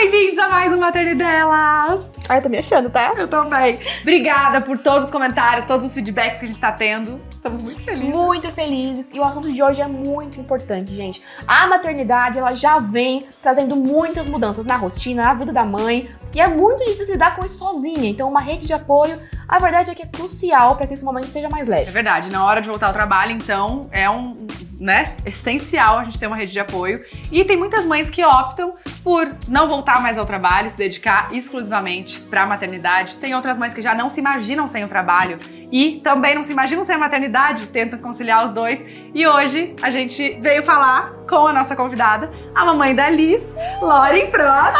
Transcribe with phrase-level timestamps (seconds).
[0.00, 2.10] bem-vindos a mais uma Maternidelas!
[2.26, 3.12] Ai, tô me achando, tá?
[3.18, 3.76] Eu também.
[4.00, 7.20] Obrigada por todos os comentários, todos os feedbacks que a gente tá tendo.
[7.30, 8.16] Estamos muito felizes.
[8.16, 9.10] Muito felizes.
[9.12, 11.22] E o assunto de hoje é muito importante, gente.
[11.46, 16.08] A maternidade, ela já vem trazendo muitas mudanças na rotina, na vida da mãe.
[16.34, 18.08] E é muito difícil lidar com isso sozinha.
[18.08, 19.18] Então, uma rede de apoio,
[19.48, 21.90] a verdade é que é crucial para que esse momento seja mais É leve.
[21.90, 24.46] verdade, na hora de voltar ao trabalho, então, é um,
[24.78, 27.04] né, essencial a gente ter uma rede de apoio.
[27.32, 32.20] E tem muitas mães que optam por não voltar mais ao trabalho, se dedicar exclusivamente
[32.20, 33.16] para a maternidade.
[33.16, 35.38] Tem outras mães que já não se imaginam sem o trabalho
[35.72, 38.78] e também não se imaginam sem a maternidade, tentam conciliar os dois.
[39.14, 44.30] E hoje a gente veio falar com a nossa convidada, a mamãe da Liz, Lauren
[44.30, 44.78] Prota.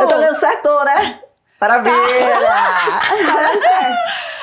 [0.00, 1.20] Eu tô dando certo, né?
[1.58, 1.94] Parabéns!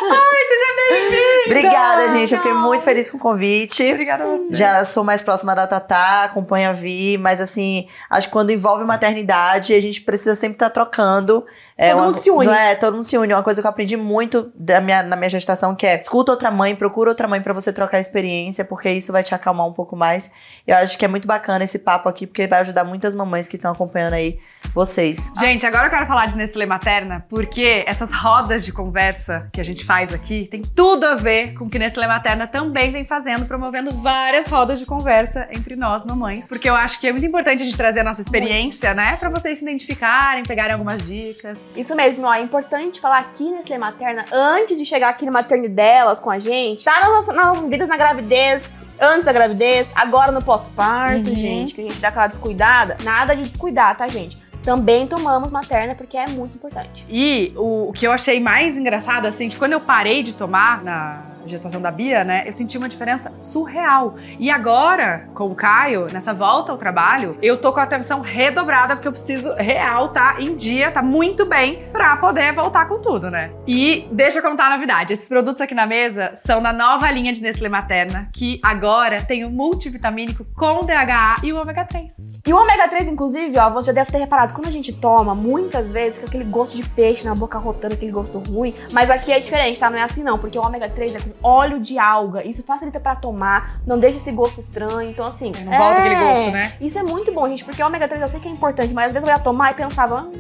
[0.01, 1.45] Ai, seja bem-vinda!
[1.45, 2.33] Obrigada, gente.
[2.33, 3.83] Eu fiquei muito feliz com o convite.
[3.91, 4.55] Obrigada a você.
[4.55, 8.83] Já sou mais próxima da Tatá, acompanho a Vi, mas assim, acho que quando envolve
[8.85, 11.45] maternidade, a gente precisa sempre estar trocando.
[11.89, 12.47] Todo uma- mundo se une.
[12.47, 13.33] É, todo mundo se une.
[13.33, 16.51] Uma coisa que eu aprendi muito da minha, na minha gestação, que é escuta outra
[16.51, 19.95] mãe, procura outra mãe pra você trocar experiência, porque isso vai te acalmar um pouco
[19.95, 20.31] mais.
[20.67, 23.55] Eu acho que é muito bacana esse papo aqui, porque vai ajudar muitas mamães que
[23.55, 24.39] estão acompanhando aí
[24.73, 25.31] vocês.
[25.39, 29.63] Gente, agora eu quero falar de Nestlé Materna, porque essas rodas de conversa que a
[29.65, 33.45] gente faz aqui tem tudo a ver com o que Nestlé Materna também vem fazendo,
[33.45, 36.47] promovendo várias rodas de conversa entre nós, mamães.
[36.47, 39.15] Porque eu acho que é muito importante a gente trazer a nossa experiência, né?
[39.17, 41.57] Pra vocês se identificarem, pegarem algumas dicas.
[41.75, 42.33] Isso mesmo, ó.
[42.33, 46.37] É importante falar aqui nesse Lê Materna, antes de chegar aqui na maternidelas com a
[46.39, 51.29] gente, tá nas nossas, nas nossas vidas na gravidez, antes da gravidez, agora no pós-parto,
[51.29, 51.35] Uhum.
[51.35, 52.97] gente, que a gente dá aquela descuidada.
[53.03, 54.37] Nada de descuidar, tá, gente?
[54.63, 57.03] Também tomamos materna porque é muito importante.
[57.09, 60.83] E o, o que eu achei mais engraçado, assim, que quando eu parei de tomar
[60.83, 64.15] na gestação da Bia, né, eu senti uma diferença surreal.
[64.39, 68.95] E agora, com o Caio, nessa volta ao trabalho, eu tô com a atenção redobrada,
[68.95, 73.29] porque eu preciso real tá em dia, tá muito bem, pra poder voltar com tudo,
[73.29, 73.51] né?
[73.67, 77.33] E deixa eu contar a novidade: esses produtos aqui na mesa são da nova linha
[77.33, 82.31] de Nestlé Materna, que agora tem o multivitamínico com DHA e o ômega 3.
[82.45, 85.91] E o ômega 3, inclusive, ó, você deve ter reparado, quando a gente toma, muitas
[85.91, 88.73] vezes fica aquele gosto de peixe na boca rotando, aquele gosto ruim.
[88.91, 89.89] Mas aqui é diferente, tá?
[89.89, 92.43] Não é assim não, porque o ômega 3 é com óleo de alga.
[92.45, 95.09] Isso facilita pra tomar, não deixa esse gosto estranho.
[95.09, 95.51] Então, assim.
[95.63, 96.73] Não volta aquele gosto, né?
[96.81, 99.07] Isso é muito bom, gente, porque o ômega 3 eu sei que é importante, mas
[99.07, 100.31] às vezes eu ia tomar e pensava, hum,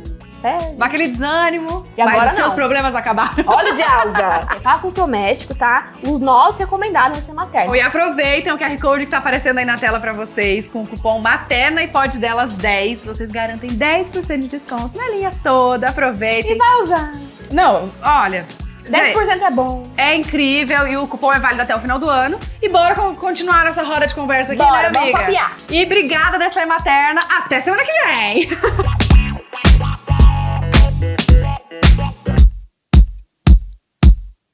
[0.41, 0.75] sério?
[0.75, 3.43] Dá aquele desânimo, E agora mas os seus problemas acabaram.
[3.45, 4.41] Óleo de alga.
[4.61, 5.89] Fala com o seu médico, tá?
[6.05, 7.77] Os nossos recomendados na ser materna.
[7.77, 10.87] E aproveitem o QR Code que tá aparecendo aí na tela pra vocês, com o
[10.87, 13.05] cupom Materna e pode delas 10.
[13.05, 15.89] Vocês garantem 10% de desconto na linha toda.
[15.89, 16.57] Aproveitem.
[16.57, 17.11] Vai usar.
[17.51, 18.45] Não, olha.
[18.91, 19.83] 10% gente, é bom.
[19.97, 22.39] é incrível e o cupom é válido até o final do ano.
[22.61, 25.19] E bora con- continuar nossa roda de conversa aqui, Bora, né, vamos amiga?
[25.19, 25.55] papiar.
[25.69, 27.21] E obrigada, Nestlé Materna.
[27.37, 28.49] Até semana que vem.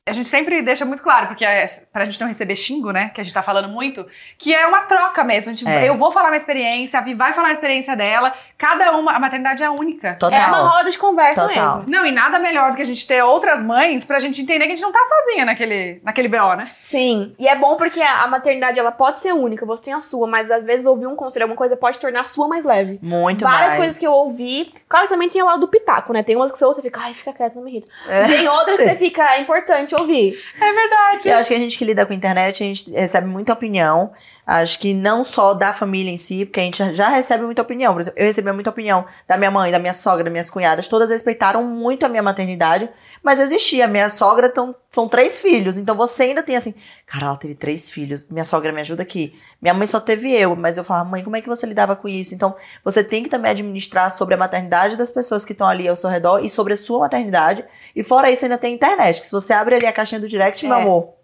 [0.08, 3.10] A gente sempre deixa muito claro, porque é pra gente não receber xingo, né?
[3.14, 4.06] Que a gente tá falando muito,
[4.38, 5.52] que é uma troca mesmo.
[5.52, 5.88] A gente- É.
[5.90, 8.34] Eu vou falar minha experiência, a Vi vai falar a experiência dela.
[8.58, 10.16] Cada uma, a maternidade é única.
[10.16, 10.40] Total.
[10.40, 11.78] É uma roda de conversa Total.
[11.78, 11.84] mesmo.
[11.90, 14.72] Não, e nada melhor do que a gente ter outras mães pra gente entender que
[14.74, 16.72] a gente não tá sozinha naquele, naquele BO, né?
[16.84, 20.02] Sim, e é bom porque a a maternidade ela pode ser única, você tem a
[20.02, 23.00] sua, mas às vezes ouvir um conselho, alguma coisa pode tornar a sua mais leve.
[23.02, 23.76] Muito Várias mais.
[23.76, 24.74] coisas que eu ouvi.
[24.90, 26.24] Claro que também tem o lado do pitaco, né?
[26.24, 27.88] Tem umas que você ouve e fica, ai, fica quieto, não me irrita.
[28.10, 28.26] É.
[28.28, 30.40] Tem outras que você fica, é importante ouvir.
[30.60, 31.30] É verdade.
[31.30, 34.12] Eu acho que a gente que lida com a internet, a gente recebe muita opinião.
[34.50, 37.92] Acho que não só da família em si, porque a gente já recebe muita opinião.
[37.92, 40.88] Por exemplo, eu recebi muita opinião da minha mãe, da minha sogra, das minhas cunhadas.
[40.88, 42.90] Todas respeitaram muito a minha maternidade,
[43.22, 43.90] mas existia.
[43.90, 46.74] Minha sogra tão, são três filhos, então você ainda tem assim,
[47.06, 48.26] cara, ela teve três filhos.
[48.30, 49.38] Minha sogra me ajuda aqui.
[49.62, 52.08] Minha mãe só teve eu, mas eu falava, mãe, como é que você lidava com
[52.08, 52.34] isso?
[52.34, 55.96] Então, você tem que também administrar sobre a maternidade das pessoas que estão ali ao
[55.98, 57.66] seu redor e sobre a sua maternidade.
[57.94, 60.66] E fora isso, ainda tem internet, que se você abre ali a caixinha do direct,
[60.66, 60.82] meu É.
[60.82, 61.17] amor,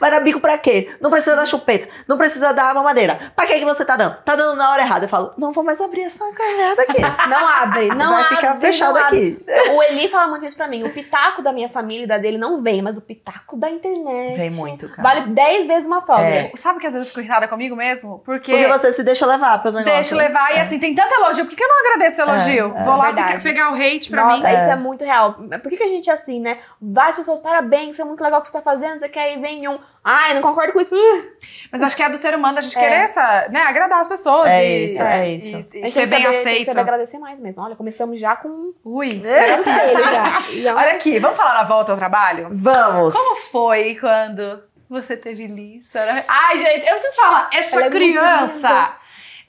[0.00, 0.90] Vai dar bico pra quê?
[1.00, 3.32] Não precisa dar chupeta, não precisa dar mamadeira.
[3.36, 4.16] Pra que, que você tá dando?
[4.24, 5.04] Tá dando na hora errada.
[5.04, 7.00] Eu falo, não vou mais abrir essa merda aqui.
[7.28, 9.38] Não abre, não Vai abre, ficar fechado aqui.
[9.72, 10.82] O Eli fala muito isso pra mim.
[10.84, 14.36] O pitaco da minha família e da dele não vem, mas o pitaco da internet.
[14.36, 15.02] Vem muito, cara.
[15.02, 16.24] Vale 10 vezes uma sogra.
[16.24, 16.52] É.
[16.56, 18.20] Sabe que às vezes eu fico irritada comigo mesmo?
[18.24, 18.50] Porque.
[18.52, 19.94] Porque você se deixa levar pelo negócio.
[19.94, 21.44] Deixa levar e assim, tem tanto elogio.
[21.44, 22.74] Por que, que eu não agradeço o elogio?
[22.76, 23.42] É, é Vou lá verdade.
[23.42, 24.58] pegar o hate pra Nossa, mim.
[24.58, 24.72] isso É.
[24.72, 25.34] é muito real.
[25.34, 26.58] Por que, que a gente é assim, né?
[26.80, 29.40] Várias pessoas, parabéns, isso é muito legal o que você tá fazendo, você quer ir,
[29.40, 29.78] vem um.
[30.02, 30.94] Ai, não concordo com isso.
[30.94, 31.24] Uh,
[31.70, 32.80] Mas acho que é do ser humano a gente É.
[32.80, 34.48] querer essa, né, agradar as pessoas.
[34.48, 35.66] É e, isso, é isso.
[35.74, 36.64] E, a e ser bem saber, Tem que aceito.
[36.66, 37.62] saber agradecer mais mesmo.
[37.62, 39.20] Olha, começamos já com Ui.
[39.24, 39.56] É.
[39.56, 40.42] conselho já.
[40.52, 42.48] E é Olha aqui, vamos falar na volta ao trabalho?
[42.50, 43.14] Vamos.
[43.14, 45.86] Como foi quando você teve Liz?
[46.26, 48.68] Ai, gente, eu preciso falar, essa Ela é muito criança.
[48.68, 48.92] linda.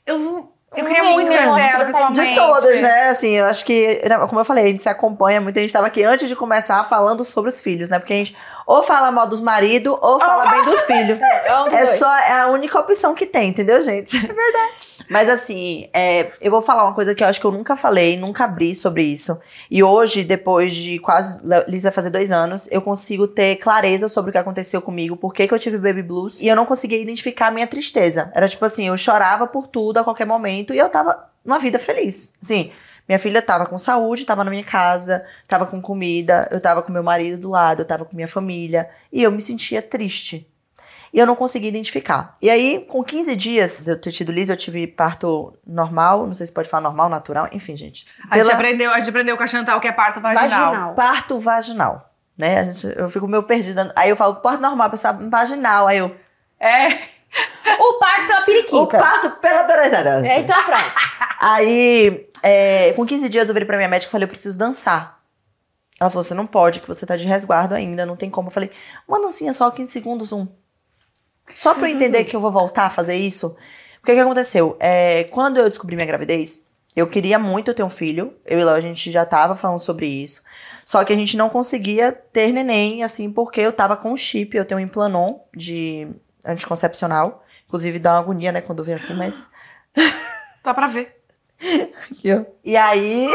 [0.06, 2.30] eu Eu queria muito conhecer ela pessoalmente.
[2.30, 3.10] De todas, né?
[3.10, 6.02] Assim, eu acho que, como eu falei, a gente se acompanha, muita gente estava aqui
[6.04, 8.00] antes de começar falando sobre os filhos, né?
[8.00, 11.22] Porque a gente ou fala mal dos maridos ou fala bem dos filhos.
[11.22, 14.18] É É só é a única opção que tem, entendeu, gente?
[14.18, 14.92] É verdade.
[15.10, 18.18] Mas assim, é, eu vou falar uma coisa que eu acho que eu nunca falei,
[18.18, 19.38] nunca abri sobre isso.
[19.70, 21.38] E hoje, depois de quase.
[21.68, 25.34] Liz vai fazer dois anos, eu consigo ter clareza sobre o que aconteceu comigo, por
[25.34, 26.40] que, que eu tive baby blues.
[26.40, 28.32] E eu não conseguia identificar a minha tristeza.
[28.34, 31.78] Era tipo assim, eu chorava por tudo a qualquer momento e eu tava numa vida
[31.78, 32.34] feliz.
[32.42, 32.72] Assim.
[33.12, 36.94] Minha filha tava com saúde, tava na minha casa, tava com comida, eu tava com
[36.94, 38.90] meu marido do lado, eu tava com minha família.
[39.12, 40.50] E eu me sentia triste.
[41.14, 42.38] E eu não conseguia identificar.
[42.42, 46.34] E aí, com 15 dias de eu ter tido Liz, eu tive parto normal, não
[46.34, 48.06] sei se pode falar normal, natural, enfim, gente.
[48.30, 50.50] A gente, Pela- aprendeu, a gente aprendeu com a Chantal que é parto vaginal.
[50.72, 50.94] Vaginal.
[50.96, 52.14] Parto vaginal.
[52.38, 52.60] Né?
[52.60, 53.92] A gente- eu fico meio perdida.
[53.94, 55.86] Aí eu falo, parto normal, pessoa vaginal.
[55.86, 56.16] Aí eu.
[56.58, 56.98] É.
[57.80, 59.00] O parto pela O periquita.
[59.00, 60.28] parto pela bereira.
[60.28, 60.92] É, então pronto.
[61.40, 65.20] Aí, é, com 15 dias, eu virei pra minha médica e falei, eu preciso dançar.
[66.00, 68.48] Ela falou, você não pode, que você tá de resguardo ainda, não tem como.
[68.50, 68.70] Eu falei,
[69.08, 70.48] uma dancinha só, 15 segundos, um.
[71.54, 73.56] Só pra eu entender que eu vou voltar a fazer isso.
[74.02, 74.76] O que que aconteceu?
[74.80, 78.34] É, quando eu descobri minha gravidez, eu queria muito ter um filho.
[78.46, 80.42] Eu e Léo, a gente já tava falando sobre isso.
[80.84, 84.58] Só que a gente não conseguia ter neném, assim, porque eu tava com um chip.
[84.58, 86.08] Eu tenho um implanon de
[86.46, 87.44] anticoncepcional.
[87.68, 89.48] Inclusive, dá uma agonia, né, quando vê assim, mas...
[90.64, 91.24] Dá pra ver.
[92.12, 92.44] Aqui, ó.
[92.64, 93.28] E aí...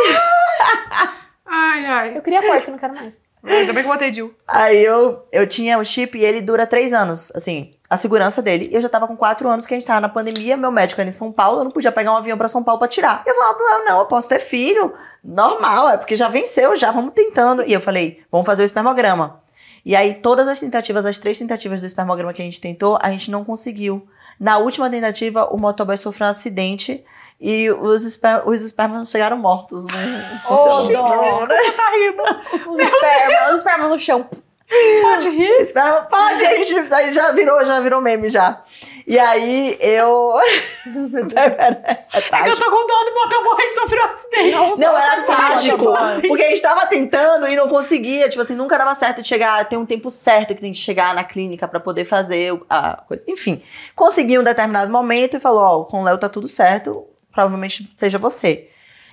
[1.44, 2.16] Ai, ai.
[2.16, 3.22] Eu queria corte, eu não quero mais.
[3.42, 4.34] Ainda bem que eu botei Jill.
[4.46, 8.68] Aí eu, eu tinha o chip e ele dura três anos, assim, a segurança dele.
[8.70, 11.00] E eu já tava com quatro anos que a gente tava na pandemia, meu médico
[11.00, 13.22] era em São Paulo, eu não podia pegar um avião pra São Paulo pra tirar.
[13.24, 14.92] Eu falava pra ela, não, eu posso ter filho,
[15.22, 17.62] normal, é porque já venceu, já vamos tentando.
[17.62, 19.40] E eu falei, vamos fazer o espermograma.
[19.86, 23.08] E aí todas as tentativas, as três tentativas do espermograma que a gente tentou, a
[23.08, 24.04] gente não conseguiu.
[24.38, 27.04] Na última tentativa, o motoboy sofreu um acidente
[27.40, 29.86] e os, esper os espermas chegaram mortos.
[29.86, 30.40] Né?
[30.44, 31.06] Ô, Funcionou.
[31.06, 31.46] dó.
[31.46, 32.68] Tá rindo.
[32.68, 34.28] Os espermas, os espermas no chão.
[34.68, 35.72] Pode rir.
[36.10, 38.62] Pode, a gente aí já virou, já virou meme já.
[39.06, 40.34] E aí eu.
[40.42, 44.80] é É que eu tô com dó do motoboy que sofreu um acidente.
[44.80, 45.88] Não, era trágico.
[45.90, 46.26] assim.
[46.28, 48.28] Porque a gente tava tentando e não conseguia.
[48.28, 49.64] Tipo assim, nunca dava certo de chegar.
[49.68, 53.22] Tem um tempo certo que tem que chegar na clínica pra poder fazer a coisa.
[53.28, 53.62] Enfim,
[53.94, 57.06] consegui um determinado momento e falou: Ó, com o Léo tá tudo certo.
[57.32, 58.68] Provavelmente seja você.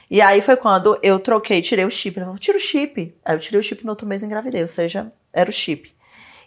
[0.10, 2.18] E aí foi quando eu troquei, tirei o chip.
[2.18, 3.16] Ele falou: tira o chip.
[3.24, 4.64] Aí eu tirei o chip no outro mês engravidei.
[4.64, 5.92] Ou seja, era o chip.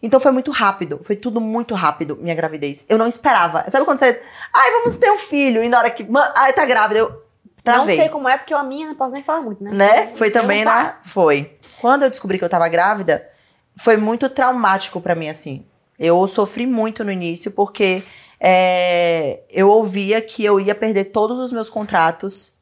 [0.02, 2.84] Então foi muito rápido, foi tudo muito rápido, minha gravidez.
[2.88, 3.68] Eu não esperava.
[3.68, 4.22] Sabe quando você.
[4.52, 5.64] Ai, vamos ter um filho.
[5.64, 6.04] E na hora que.
[6.04, 7.26] "Ma- Ai, tá grávida, eu.
[7.64, 9.72] Travei Não sei como é, porque a minha não posso nem falar muito, né?
[9.72, 10.12] né?
[10.14, 10.94] Foi também, um né?
[11.02, 11.56] Foi.
[11.80, 13.26] Quando eu descobri que eu tava grávida,
[13.76, 15.66] foi muito traumático pra mim, assim.
[15.98, 18.04] Eu sofri muito no início, porque
[18.38, 22.54] é, eu ouvia que eu ia perder todos os meus contratos,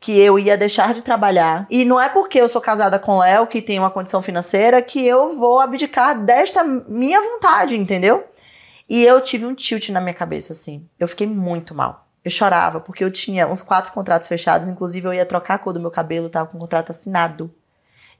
[0.00, 1.66] que eu ia deixar de trabalhar.
[1.70, 5.04] E não é porque eu sou casada com Léo, que tem uma condição financeira, que
[5.04, 8.24] eu vou abdicar desta minha vontade, entendeu?
[8.88, 10.86] E eu tive um tilt na minha cabeça, assim.
[10.98, 12.06] Eu fiquei muito mal.
[12.24, 15.72] Eu chorava, porque eu tinha uns quatro contratos fechados, inclusive eu ia trocar a cor
[15.72, 17.52] do meu cabelo, tava com o contrato assinado.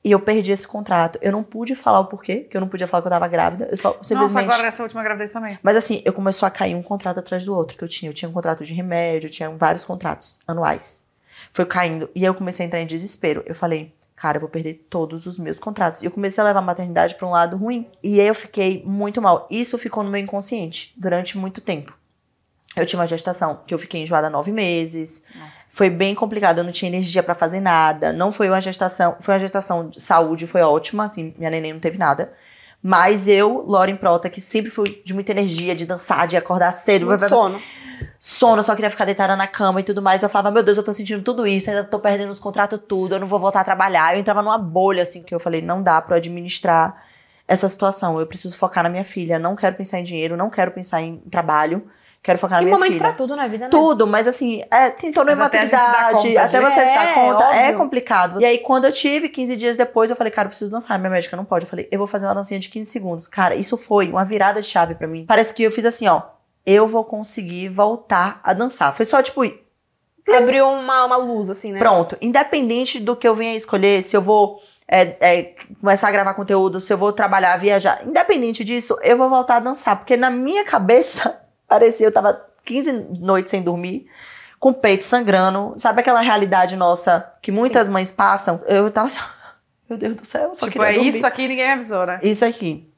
[0.05, 1.19] E eu perdi esse contrato.
[1.21, 3.67] Eu não pude falar o porquê, que eu não podia falar que eu tava grávida.
[3.69, 4.45] Eu só Nossa, simplesmente.
[4.45, 5.59] agora nessa última gravidez também.
[5.63, 8.11] Mas assim, eu começou a cair um contrato atrás do outro que eu tinha.
[8.11, 11.06] Eu tinha um contrato de remédio, eu tinha vários contratos anuais.
[11.53, 12.09] Foi caindo.
[12.15, 13.43] E aí eu comecei a entrar em desespero.
[13.47, 16.03] Eu falei, cara, eu vou perder todos os meus contratos.
[16.03, 17.87] E eu comecei a levar a maternidade pra um lado ruim.
[18.03, 19.47] E aí eu fiquei muito mal.
[19.51, 21.97] Isso ficou no meu inconsciente durante muito tempo.
[22.77, 25.25] Eu tinha uma gestação que eu fiquei enjoada nove meses.
[25.35, 25.67] Nossa.
[25.71, 28.13] Foi bem complicado, eu não tinha energia pra fazer nada.
[28.13, 31.81] Não foi uma gestação, foi uma gestação de saúde, foi ótima, assim, minha neném não
[31.81, 32.35] teve nada.
[32.83, 37.07] Mas eu, Lauren Prota, que sempre fui de muita energia, de dançar, de acordar cedo,
[37.07, 37.61] Muito sono.
[38.19, 40.23] Sono, eu só queria ficar deitada na cama e tudo mais.
[40.23, 43.15] Eu falava, meu Deus, eu tô sentindo tudo isso, ainda tô perdendo os contratos tudo,
[43.15, 44.15] eu não vou voltar a trabalhar.
[44.15, 47.03] Eu entrava numa bolha, assim, que eu falei, não dá pra eu administrar
[47.49, 48.19] essa situação.
[48.19, 51.19] Eu preciso focar na minha filha, não quero pensar em dinheiro, não quero pensar em
[51.31, 51.87] trabalho,
[52.23, 53.05] quero focar na Tem minha momento filha.
[53.05, 53.71] pra tudo na vida, né?
[53.71, 56.61] Tudo, mas assim, é, tem toda uma até a gente se dar maturidade, conta até
[56.61, 57.79] você se dar É, conta, é óbvio.
[57.79, 58.41] complicado.
[58.41, 60.99] E aí, quando eu tive, 15 dias depois, eu falei, cara, eu preciso dançar.
[60.99, 61.67] Minha médica não pode.
[61.67, 63.29] Eu falei, eu vou fazer uma dancinha de 15 segundos.
[63.29, 65.25] Cara, isso foi uma virada de chave pra mim.
[65.25, 66.23] Parece que eu fiz assim, ó,
[66.67, 68.95] eu vou conseguir voltar a dançar.
[68.95, 69.43] Foi só, tipo,
[70.35, 71.79] Abriu uma, uma luz, assim, né?
[71.79, 76.35] Pronto, independente do que eu venha escolher, se eu vou é, é, começar a gravar
[76.35, 79.97] conteúdo, se eu vou trabalhar, viajar, independente disso, eu vou voltar a dançar.
[79.97, 84.07] Porque na minha cabeça, parecia, eu tava 15 noites sem dormir,
[84.59, 85.75] com o peito sangrando.
[85.79, 88.61] Sabe aquela realidade nossa que muitas mães passam?
[88.67, 89.21] Eu tava assim,
[89.89, 91.09] meu Deus do céu, só tipo, é dormir.
[91.09, 92.19] isso aqui ninguém me avisou, né?
[92.21, 92.93] Isso aqui.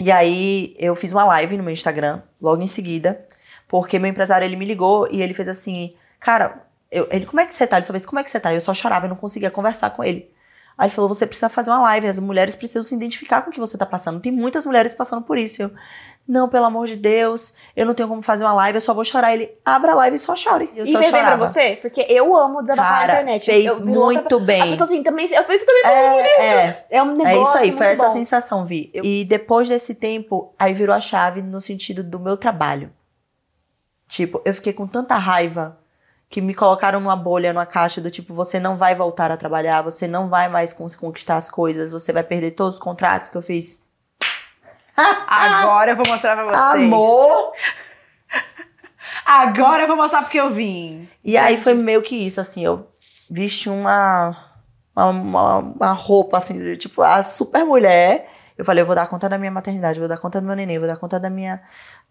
[0.00, 3.26] E aí eu fiz uma live no meu Instagram, logo em seguida,
[3.66, 7.46] porque meu empresário ele me ligou e ele fez assim, cara, Eu, ele, como é
[7.46, 7.76] que você tá?
[7.76, 8.54] Ele só fez, como é que você tá?
[8.54, 10.30] Eu só chorava, eu não conseguia conversar com ele.
[10.76, 13.52] Aí ele falou, você precisa fazer uma live, as mulheres precisam se identificar com o
[13.52, 14.20] que você tá passando.
[14.20, 15.60] Tem muitas mulheres passando por isso.
[15.60, 15.70] Eu,
[16.28, 19.02] não, pelo amor de Deus, eu não tenho como fazer uma live, eu só vou
[19.04, 19.32] chorar.
[19.32, 20.70] Ele, abra a live e só chore.
[20.76, 21.46] Eu E só bem pra chorava.
[21.46, 21.78] você?
[21.80, 23.46] Porque eu amo desabafar Cara, na internet.
[23.46, 24.60] fez eu, virou outra- muito bem.
[24.62, 25.82] A pessoa assim, também, eu fiz isso também.
[25.86, 26.86] É, é.
[26.90, 28.10] É um negócio É isso aí, muito foi essa bom.
[28.10, 28.90] sensação, Vi.
[28.94, 32.92] E depois desse tempo, aí virou a chave no sentido do meu trabalho.
[34.06, 35.78] Tipo, eu fiquei com tanta raiva
[36.30, 39.80] que me colocaram numa bolha, numa caixa do tipo, você não vai voltar a trabalhar,
[39.82, 43.42] você não vai mais conquistar as coisas, você vai perder todos os contratos que eu
[43.42, 43.82] fiz.
[45.26, 46.84] Agora eu vou mostrar pra vocês.
[46.84, 47.52] Amor!
[49.24, 51.08] Agora eu vou mostrar porque eu vim.
[51.24, 52.88] E aí foi meio que isso, assim, eu
[53.30, 54.36] vesti uma,
[54.94, 58.30] uma, uma, uma roupa, assim, de, tipo, a super mulher.
[58.56, 60.78] Eu falei, eu vou dar conta da minha maternidade, vou dar conta do meu neném,
[60.78, 61.62] vou dar conta da minha,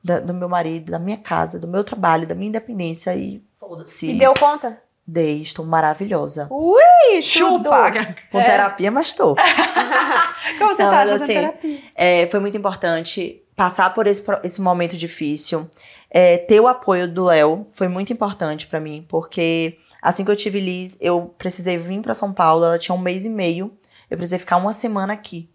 [0.04, 4.08] da- do meu marido, da minha casa, do meu trabalho, da minha independência e foda-se.
[4.12, 4.82] E deu conta?
[5.08, 6.48] Dei, estou maravilhosa.
[6.52, 7.92] Ui, Chupa!
[8.30, 9.36] Com terapia, mas estou.
[10.60, 11.80] Como você Não, tá fazendo assim, terapia?
[11.96, 15.70] É, foi muito importante passar por esse, esse momento difícil.
[16.12, 20.36] É, ter o apoio do Léo foi muito importante pra mim, porque assim que eu
[20.36, 23.72] tive Liz, eu precisei vir pra São Paulo, ela tinha um mês e meio,
[24.10, 25.50] eu precisei ficar uma semana aqui.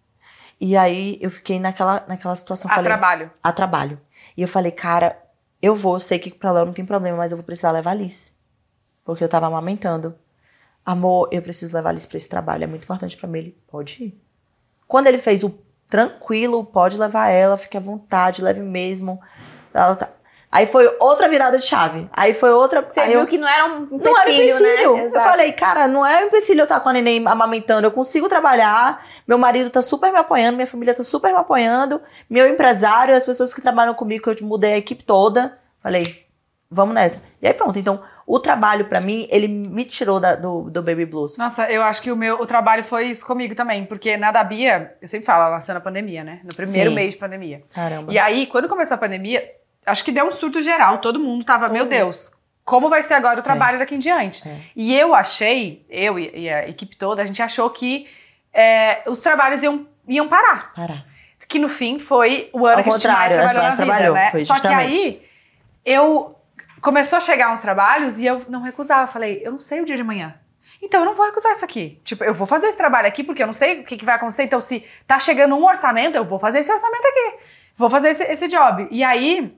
[0.58, 3.30] E aí eu fiquei naquela, naquela situação, A falei, trabalho.
[3.42, 4.00] a trabalho.
[4.36, 5.18] E eu falei, cara,
[5.60, 7.94] eu vou, sei que pra Léo não tem problema, mas eu vou precisar levar a
[7.94, 8.31] Liz.
[9.04, 10.14] Porque eu tava amamentando.
[10.84, 13.38] Amor, eu preciso levar a Liz pra esse trabalho, é muito importante pra mim.
[13.38, 14.20] Ele, pode ir.
[14.88, 15.54] Quando ele fez o
[15.88, 19.20] tranquilo, pode levar ela, fique à vontade, leve mesmo.
[19.72, 20.08] Tá-
[20.50, 22.10] Aí foi outra virada de chave.
[22.12, 22.82] Aí foi outra.
[22.86, 24.96] Você viu eu- que não era um empecilho, não era empecilho.
[24.96, 25.04] né?
[25.06, 27.86] Eu falei, cara, não é um empecilho eu estar com a neném amamentando.
[27.86, 29.06] Eu consigo trabalhar.
[29.26, 32.02] Meu marido tá super me apoiando, minha família tá super me apoiando.
[32.28, 35.58] Meu empresário, as pessoas que trabalham comigo, que eu mudei a equipe toda.
[35.82, 36.26] Falei,
[36.70, 37.18] vamos nessa.
[37.40, 37.78] E aí pronto.
[37.78, 41.36] Então, o trabalho pra mim, ele me tirou da- do, do Baby Blues.
[41.36, 43.84] Nossa, eu acho que o meu o trabalho foi isso comigo também.
[43.84, 46.40] Porque na da Bia, eu sempre falo, ela nasceu na pandemia, né?
[46.44, 46.96] No primeiro Sim.
[46.96, 47.62] mês de pandemia.
[47.74, 48.12] Caramba.
[48.12, 49.48] E aí, quando começou a pandemia,
[49.84, 50.98] acho que deu um surto geral.
[50.98, 52.30] Todo mundo tava, meu Deus,
[52.64, 54.46] como vai ser agora o trabalho daqui em diante?
[54.48, 54.56] É.
[54.76, 58.08] E eu achei, eu e, a equipe toda, a gente achou que
[58.54, 60.72] é, os trabalhos iam, iam parar.
[60.74, 61.04] Parar.
[61.48, 64.14] Que no fim foi o ano Ao que a gente mais trabalhou na vida, trabalhou,
[64.14, 64.30] né?
[64.30, 65.22] foi Só que aí
[65.84, 66.36] eu
[66.82, 69.06] começou a chegar uns trabalhos e eu não recusava.
[69.06, 70.34] Falei, eu não sei o dia de amanhã.
[70.82, 72.00] Então eu não vou recusar isso aqui.
[72.04, 74.16] Tipo, eu vou fazer esse trabalho aqui porque eu não sei o que, que vai
[74.16, 74.42] acontecer.
[74.42, 77.38] Então, se tá chegando um orçamento, eu vou fazer esse orçamento aqui.
[77.76, 78.88] Vou fazer esse, esse job.
[78.90, 79.56] E aí,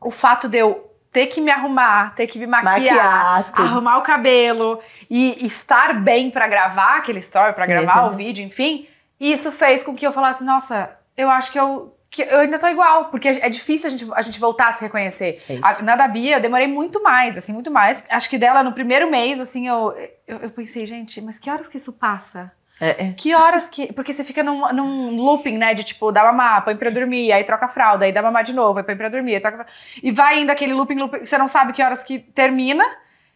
[0.00, 4.78] o fato de eu ter que me arrumar, ter que me maquiar, arrumar o cabelo
[5.08, 8.16] e estar bem pra gravar aquele story, pra Sim, gravar sim, o sim.
[8.16, 8.86] vídeo, enfim,
[9.18, 12.66] isso fez com que eu falasse, nossa, eu acho que eu, que eu ainda tô
[12.68, 15.42] igual, porque é difícil a gente, a gente voltar a se reconhecer.
[15.48, 15.58] É.
[15.62, 18.02] A- na da Bia, eu demorei muito mais, assim, muito mais.
[18.08, 19.94] Acho que dela, no primeiro mês, assim, eu,
[20.26, 22.50] eu, eu pensei, gente, mas que horas que isso passa?
[22.80, 23.12] É, é.
[23.16, 23.92] Que horas que.
[23.92, 25.74] Porque você fica num, num looping, né?
[25.74, 28.52] De tipo, dá mamar, põe pra dormir, aí troca a fralda, aí dá mamar de
[28.54, 29.66] novo, aí põe pra dormir, aí troca.
[30.02, 32.84] E vai indo aquele looping, looping, você não sabe que horas que termina.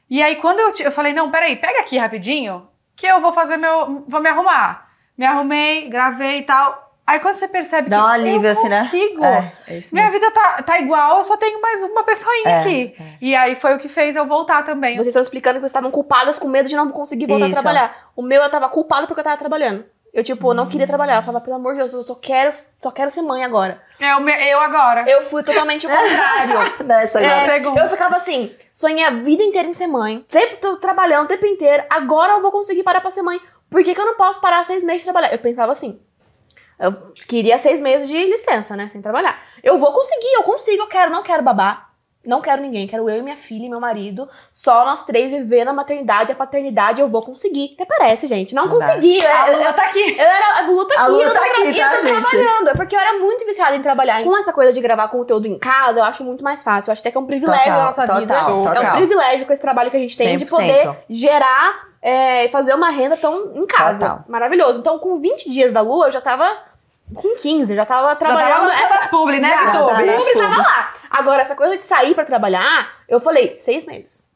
[0.08, 3.32] E aí, quando eu, te- eu falei, não, peraí, pega aqui rapidinho, que eu vou
[3.32, 4.04] fazer meu.
[4.06, 4.88] Vou me arrumar.
[5.18, 6.81] Me arrumei, gravei e tal.
[7.06, 8.82] Aí quando você percebe Dá que um alívio, eu assim, né?
[8.84, 9.24] consigo.
[9.24, 12.58] É, é isso Minha vida tá, tá igual, eu só tenho mais uma pessoinha É,
[12.60, 12.94] aqui.
[12.98, 13.04] é.
[13.20, 14.94] E aí foi o que fez eu voltar também.
[14.94, 17.58] Vocês estão explicando que vocês estavam culpadas com medo de não conseguir voltar Isso.
[17.58, 18.10] a trabalhar.
[18.14, 19.84] O meu, eu tava culpado porque eu tava trabalhando.
[20.14, 21.16] Eu, tipo, não queria trabalhar.
[21.16, 23.80] Eu tava, pelo amor de Deus, eu só quero, só quero ser mãe agora.
[23.98, 25.04] É o meu- eu agora.
[25.08, 26.54] Eu fui totalmente o contrário.
[26.84, 27.52] Nessa É, agora.
[27.54, 27.78] Segundo.
[27.78, 30.24] eu ficava assim, sonhei a vida inteira em ser mãe.
[30.28, 31.82] Sempre tô trabalhando o tempo inteiro.
[31.90, 33.40] Agora eu vou conseguir parar pra ser mãe.
[33.70, 35.32] Por que, que eu não posso parar seis meses de trabalhar?
[35.32, 35.98] Eu pensava assim.
[36.78, 36.92] Eu
[37.28, 38.88] queria seis meses de licença, né?
[38.88, 39.40] Sem trabalhar.
[39.62, 41.91] Eu vou conseguir, eu consigo, eu quero, não quero babar.
[42.24, 44.28] Não quero ninguém, quero eu e minha filha e meu marido.
[44.52, 47.72] Só nós três viver na maternidade, a paternidade, eu vou conseguir.
[47.74, 48.54] Até parece, gente.
[48.54, 49.18] Não consegui.
[49.18, 50.16] Eu, A eu, Lua tá aqui.
[50.18, 51.90] eu era a Lu tá aqui, A Lu eu tô, tá tra- aqui, eu tá,
[51.96, 52.30] tô gente?
[52.30, 52.68] trabalhando.
[52.68, 54.22] É porque eu era muito viciada em trabalhar.
[54.22, 56.90] Com essa coisa de gravar conteúdo em casa, eu acho muito mais fácil.
[56.90, 58.34] Eu acho até que é um privilégio Total, da nossa vida.
[58.34, 58.96] total, É um total.
[58.96, 60.48] privilégio com esse trabalho que a gente tem de 100%.
[60.48, 64.00] poder gerar é, e fazer uma renda tão em casa.
[64.08, 64.24] Total.
[64.28, 64.78] Maravilhoso.
[64.80, 66.44] Então, com 20 dias da lua, eu já tava.
[67.14, 68.50] Com 15, eu já tava Já trabalhando.
[68.50, 69.82] tava no essa- publi, né, já, Vitor?
[69.82, 70.92] o Publi tava lá.
[71.10, 74.30] Agora, essa coisa de sair pra trabalhar, eu falei, seis meses.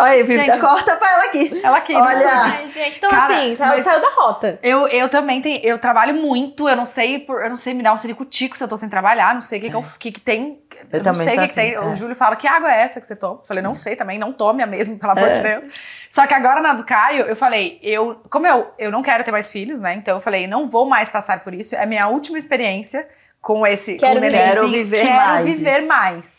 [0.00, 1.60] Olha aí, Vivi, Gente, corta pra ela aqui.
[1.62, 2.66] Ela aqui Olha.
[2.68, 4.58] gente, então Cara, assim, saiu, saiu da rota.
[4.62, 7.82] Eu, eu também tenho, eu trabalho muito, eu não sei, por, eu não sei me
[7.82, 10.12] dar um ciricutico se eu tô sem trabalhar, não sei o que, que, eu- que,
[10.12, 10.60] que tem.
[10.92, 11.76] Eu não também sei o que, que tem.
[11.76, 11.90] assim, é.
[11.90, 13.40] O Júlio fala que água é essa que você toma.
[13.42, 15.32] Eu falei, não sei também, não tome a mesma, pelo amor É.
[15.32, 15.64] de Deus.
[16.08, 19.30] Só que agora na do Caio, eu falei, eu, como eu, eu não quero ter
[19.30, 19.94] mais filhos, né?
[19.94, 21.76] Então eu falei, não vou mais passar por isso.
[21.76, 23.06] É minha última experiência
[23.40, 24.52] com esse Quero com o nenenzinho.
[24.54, 25.88] Quero viver quero mais viver isso.
[25.88, 26.38] mais.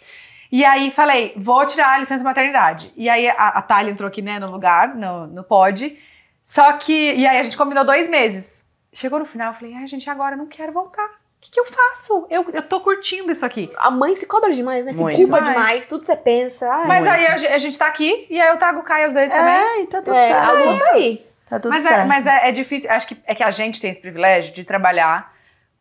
[0.52, 2.92] E aí falei, vou tirar a licença maternidade.
[2.98, 5.98] E aí a, a Thalia entrou aqui, né, no lugar, no, no pod.
[6.44, 7.14] Só que.
[7.14, 8.64] E aí a gente combinou dois meses.
[8.94, 11.06] Chegou no final, eu falei, ai, gente, agora eu não quero voltar.
[11.06, 12.28] O que, que eu faço?
[12.30, 13.72] Eu, eu tô curtindo isso aqui.
[13.78, 14.94] A mãe se cobra demais, né?
[14.94, 15.16] Se Muito.
[15.16, 15.58] culpa Demais.
[15.58, 16.70] demais, tudo você pensa.
[16.70, 17.14] Ai, Mas Muito.
[17.14, 19.54] aí a, a gente tá aqui e aí eu trago o Caio às vezes também.
[19.54, 20.80] É, e tá tudo é, certo.
[20.80, 21.26] Tá aí.
[21.50, 22.00] Tá tudo Mas, certo.
[22.00, 22.92] é, mas é, é difícil.
[22.92, 25.31] Acho que é que a gente tem esse privilégio de trabalhar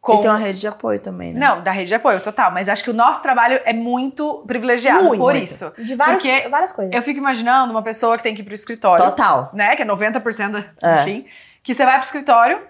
[0.01, 0.15] com.
[0.15, 1.41] E tem uma rede de apoio também, né?
[1.41, 2.51] Não, da rede de apoio, total.
[2.51, 5.21] Mas acho que o nosso trabalho é muito privilegiado Muito.
[5.21, 5.45] por Muito.
[5.45, 5.73] isso.
[5.79, 6.95] De várias, Porque várias coisas.
[6.95, 9.51] Eu fico imaginando uma pessoa que tem que ir pro escritório, Total.
[9.53, 9.77] né?
[9.77, 11.03] Que é 90% da, É.
[11.03, 11.27] enfim.
[11.63, 12.61] Que você vai pro escritório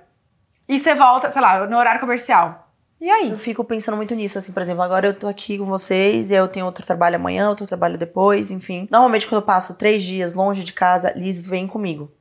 [0.69, 2.67] e você volta, sei lá, no horário comercial.
[3.01, 3.31] E aí?
[3.31, 6.35] Eu fico pensando muito nisso, assim, por exemplo, agora eu tô aqui com vocês e
[6.35, 8.87] eu tenho outro trabalho amanhã, outro trabalho depois, enfim.
[8.91, 12.13] Normalmente, quando eu passo três dias longe de casa, Liz vem comigo.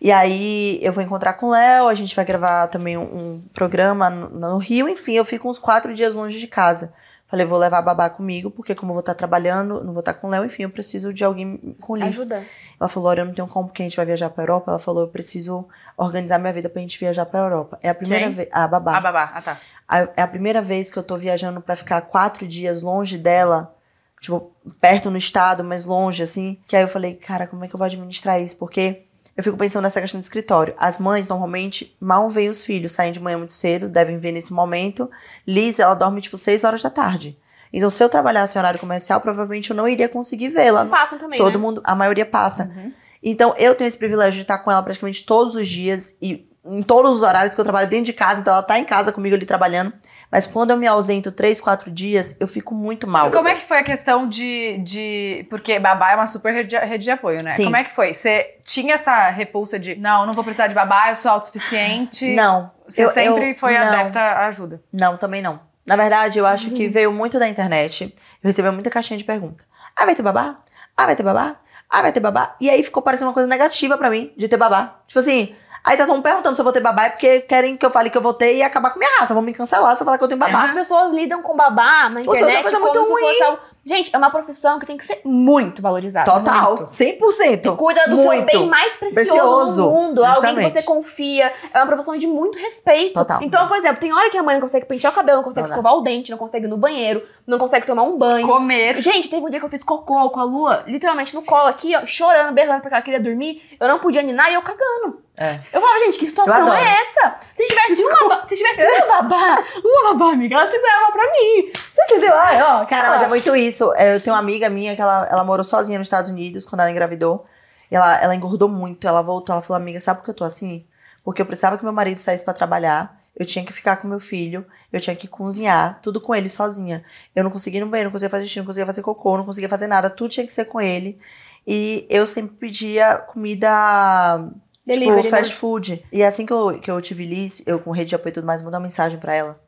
[0.00, 3.42] E aí eu vou encontrar com o Léo, a gente vai gravar também um, um
[3.52, 6.92] programa no, no Rio, enfim, eu fico uns quatro dias longe de casa.
[7.28, 10.14] Falei, vou levar a babá comigo, porque como eu vou estar trabalhando, não vou estar
[10.14, 12.06] com o Léo, enfim, eu preciso de alguém com Liz.
[12.18, 12.44] Ajuda.
[12.80, 14.70] Ela falou, olha, eu não tenho como porque a gente vai viajar pra Europa.
[14.72, 17.78] Ela falou, eu preciso organizar minha vida pra gente viajar pra Europa.
[17.82, 18.34] É a primeira Quem?
[18.34, 18.48] vez.
[18.50, 18.96] A babá.
[18.96, 19.30] A babá.
[19.34, 19.60] Ah, tá.
[19.86, 23.72] A- É a primeira vez que eu tô viajando pra ficar quatro dias longe dela,
[24.20, 26.58] tipo, perto no estado, mas longe, assim.
[26.66, 28.56] Que aí eu falei, cara, como é que eu vou administrar isso?
[28.56, 29.02] Porque
[29.40, 30.74] eu fico pensando nessa questão do escritório.
[30.76, 34.52] As mães, normalmente, mal veem os filhos, saem de manhã muito cedo, devem ver nesse
[34.52, 35.10] momento.
[35.46, 37.38] Liz, ela dorme, tipo, seis horas da tarde.
[37.72, 40.80] Então, se eu trabalhasse em horário comercial, provavelmente eu não iria conseguir vê-la.
[40.80, 41.58] Eles passam também, Todo né?
[41.58, 42.64] mundo, a maioria passa.
[42.64, 42.92] Uhum.
[43.22, 46.82] Então, eu tenho esse privilégio de estar com ela praticamente todos os dias e em
[46.82, 48.40] todos os horários que eu trabalho dentro de casa.
[48.40, 49.90] Então, ela tá em casa comigo ali trabalhando.
[50.30, 53.28] Mas quando eu me ausento três, quatro dias, eu fico muito mal.
[53.28, 54.78] E como é que foi a questão de.
[54.78, 57.52] de porque babá é uma super rede, rede de apoio, né?
[57.52, 57.64] Sim.
[57.64, 58.14] Como é que foi?
[58.14, 62.34] Você tinha essa repulsa de não, não vou precisar de babá, eu sou autossuficiente?
[62.34, 62.70] Não.
[62.88, 63.86] Você eu- sempre eu- foi não.
[63.88, 64.80] adepta à ajuda.
[64.92, 65.60] Não, também não.
[65.84, 66.76] Na verdade, eu acho Uhum.
[66.76, 68.14] que veio muito da internet.
[68.42, 69.64] Eu recebi muita caixinha de pergunta.
[69.96, 70.58] Ah, vai ter babá?
[70.96, 71.56] Ah, vai ter babá?
[71.88, 72.54] Ah, vai ter babá?
[72.60, 75.00] E aí ficou parecendo uma coisa negativa pra mim de ter babá.
[75.08, 77.76] Tipo assim, aí tá todo mundo perguntando se eu vou ter babá é porque querem
[77.76, 79.34] que eu fale que eu vou ter e acabar com minha raça.
[79.34, 80.64] Vão me cancelar se eu falar que eu tenho babá.
[80.64, 83.58] As pessoas lidam com babá na é internet coisa como muito se fosse algo...
[83.84, 86.30] Gente, é uma profissão que tem que ser muito valorizada.
[86.30, 86.84] Total, Muito.
[86.84, 87.76] 100%.
[87.76, 88.44] Cuida do seu Muito.
[88.46, 90.24] bem mais precioso, Precioso, no mundo.
[90.24, 90.72] Alguém que justamente.
[90.72, 91.52] você confia.
[91.72, 93.14] É uma profissão de muito respeito.
[93.14, 93.40] Total.
[93.42, 95.66] Então, por exemplo, tem hora que a mãe não consegue pentear o cabelo, não consegue
[95.68, 98.46] Não escovar o dente, não consegue ir no banheiro, não consegue tomar um banho.
[98.46, 99.00] Comer.
[99.00, 101.96] Gente, teve um dia que eu fiz cocô com a Lua, literalmente no colo aqui,
[101.96, 103.62] ó, chorando, berrando porque ela queria dormir.
[103.80, 105.22] Eu não podia ninar e eu cagando.
[105.36, 105.58] É.
[105.72, 107.36] Eu falava, gente, que situação é essa?
[107.56, 111.72] Se tivesse uma, ba- se tivesse uma babá, uma babá, amiga, ela segurava pra mim.
[111.90, 112.34] Você entendeu?
[112.34, 113.69] Ai, ó, Cara, mas é muito isso.
[113.96, 116.80] É, Eu tenho uma amiga minha que ela, ela morou sozinha nos Estados Unidos quando
[116.80, 117.46] ela engravidou.
[117.90, 119.06] Ela, ela engordou muito.
[119.06, 120.84] Ela voltou, ela falou, amiga, sabe por que eu tô assim?
[121.24, 123.18] Porque eu precisava que meu marido saísse pra trabalhar.
[123.36, 124.64] Eu tinha que ficar com meu filho.
[124.92, 125.98] Eu tinha que cozinhar.
[126.02, 127.04] Tudo com ele sozinha.
[127.34, 129.44] Eu não conseguia ir no banheiro, não conseguia fazer xixi, não conseguia fazer cocô, não
[129.44, 130.10] conseguia fazer nada.
[130.10, 131.18] Tudo tinha que ser com ele.
[131.66, 134.48] E eu sempre pedia comida
[134.84, 135.38] Delivery, tipo, né?
[135.38, 136.04] fast food.
[136.12, 138.46] E assim que eu, que eu tive Liz, eu com rede de apoio e tudo
[138.46, 139.60] mais, mandei uma mensagem pra ela.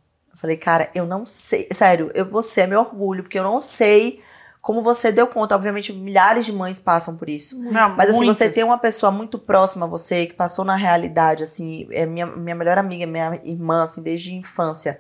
[0.43, 1.69] Falei, cara, eu não sei.
[1.73, 4.21] Sério, eu, você é meu orgulho, porque eu não sei
[4.61, 5.55] como você deu conta.
[5.55, 7.63] Obviamente, milhares de mães passam por isso.
[7.63, 8.39] Não, Mas assim, muitas.
[8.39, 12.27] você tem uma pessoa muito próxima a você, que passou na realidade, assim, é minha,
[12.27, 14.99] minha melhor amiga, minha irmã, assim, desde a infância.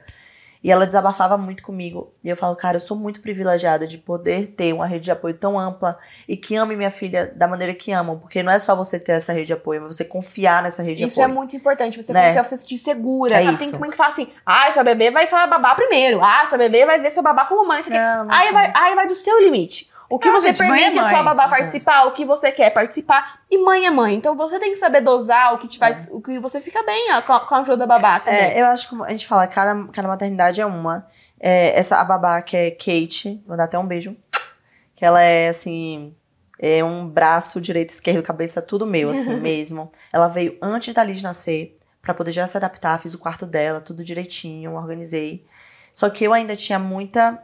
[0.64, 2.12] E ela desabafava muito comigo.
[2.22, 5.34] E eu falo, cara, eu sou muito privilegiada de poder ter uma rede de apoio
[5.34, 5.98] tão ampla
[6.28, 8.16] e que ame minha filha da maneira que amam.
[8.18, 11.04] Porque não é só você ter essa rede de apoio, mas você confiar nessa rede
[11.04, 11.36] Isso de é apoio.
[11.36, 12.28] muito importante, você Né?
[12.28, 13.34] confiar, você se sentir segura.
[13.42, 13.80] É Tem isso.
[13.80, 16.20] mãe que fala assim, ah, sua bebê vai falar babá primeiro.
[16.22, 17.80] Ah, sua bebê vai ver seu babá como mãe.
[17.80, 17.90] Isso.
[17.90, 19.90] Não, não Aí vai, aí vai do seu limite.
[20.12, 22.68] O que Não, você mãe é permite a sua babá participar, o que você quer
[22.68, 23.40] participar.
[23.50, 24.14] E mãe é mãe.
[24.14, 26.12] Então você tem que saber dosar o que te faz, É.
[26.12, 28.38] o que você fica bem ó, com, a, com a ajuda da babá também.
[28.38, 31.06] É, eu acho que a gente fala, cada, cada maternidade é uma.
[31.40, 34.14] É, essa a babá que é Kate, vou dar até um beijo.
[34.94, 36.14] Que ela é assim.
[36.58, 39.90] É um braço direito, esquerdo, cabeça, tudo meu, assim mesmo.
[40.12, 43.80] Ela veio antes da Liz nascer, pra poder já se adaptar, fiz o quarto dela,
[43.80, 45.46] tudo direitinho, organizei.
[45.94, 47.42] Só que eu ainda tinha muita.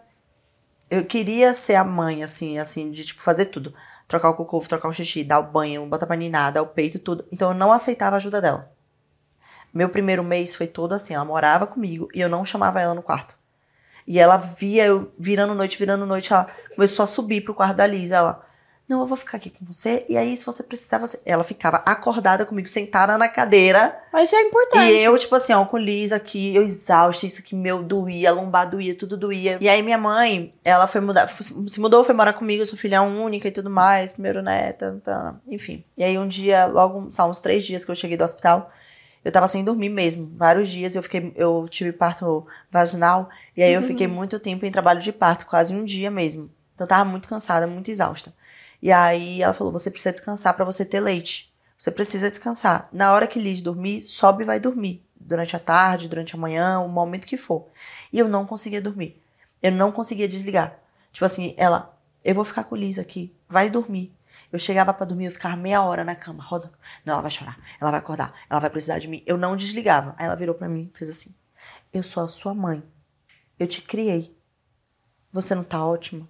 [0.90, 3.74] Eu queria ser a mãe, assim, assim, de tipo, fazer tudo.
[4.06, 6.98] Trocar o cocô, trocar o xixi, dar o banho, botar pra ninar, dar o peito,
[6.98, 7.26] tudo.
[7.30, 8.72] Então eu não aceitava a ajuda dela.
[9.72, 13.02] Meu primeiro mês foi todo assim, ela morava comigo e eu não chamava ela no
[13.02, 13.34] quarto.
[14.06, 17.86] E ela via eu virando noite, virando noite, ela começou a subir pro quarto da
[17.86, 18.10] Liz.
[18.10, 18.42] Ela,
[18.88, 20.06] não, eu vou ficar aqui com você.
[20.08, 21.20] E aí, se você precisar, você.
[21.26, 24.00] Ela ficava acordada comigo, sentada na cadeira.
[24.10, 24.90] Mas isso é importante.
[24.90, 28.70] E eu, tipo assim, ó, com Liz aqui, eu exausta, isso aqui, meu, doía, lombar
[28.70, 29.58] doía, tudo doía.
[29.60, 33.02] E aí, minha mãe, ela foi mudar, se mudou, foi morar comigo, eu sou filha
[33.02, 34.98] única e tudo mais, primeiro neta,
[35.46, 35.84] enfim.
[35.94, 38.72] E aí, um dia, logo, só uns três dias que eu cheguei do hospital,
[39.22, 43.74] eu tava sem dormir mesmo, vários dias, eu fiquei, eu tive parto vaginal, e aí
[43.74, 46.50] eu fiquei muito tempo em trabalho de parto, quase um dia mesmo.
[46.74, 48.32] Então eu tava muito cansada, muito exausta.
[48.80, 51.52] E aí ela falou: você precisa descansar para você ter leite.
[51.76, 52.88] Você precisa descansar.
[52.92, 55.04] Na hora que Liz dormir, sobe e vai dormir.
[55.14, 57.68] Durante a tarde, durante a manhã, o momento que for.
[58.12, 59.22] E eu não conseguia dormir.
[59.62, 60.78] Eu não conseguia desligar.
[61.12, 64.12] Tipo assim, ela, eu vou ficar com Liz aqui, vai dormir.
[64.52, 66.74] Eu chegava para dormir, eu ficava meia hora na cama, rodando.
[67.04, 69.22] Não, ela vai chorar, ela vai acordar, ela vai precisar de mim.
[69.26, 70.14] Eu não desligava.
[70.16, 71.34] Aí ela virou para mim e fez assim:
[71.92, 72.82] Eu sou a sua mãe.
[73.58, 74.36] Eu te criei.
[75.32, 76.26] Você não tá ótima?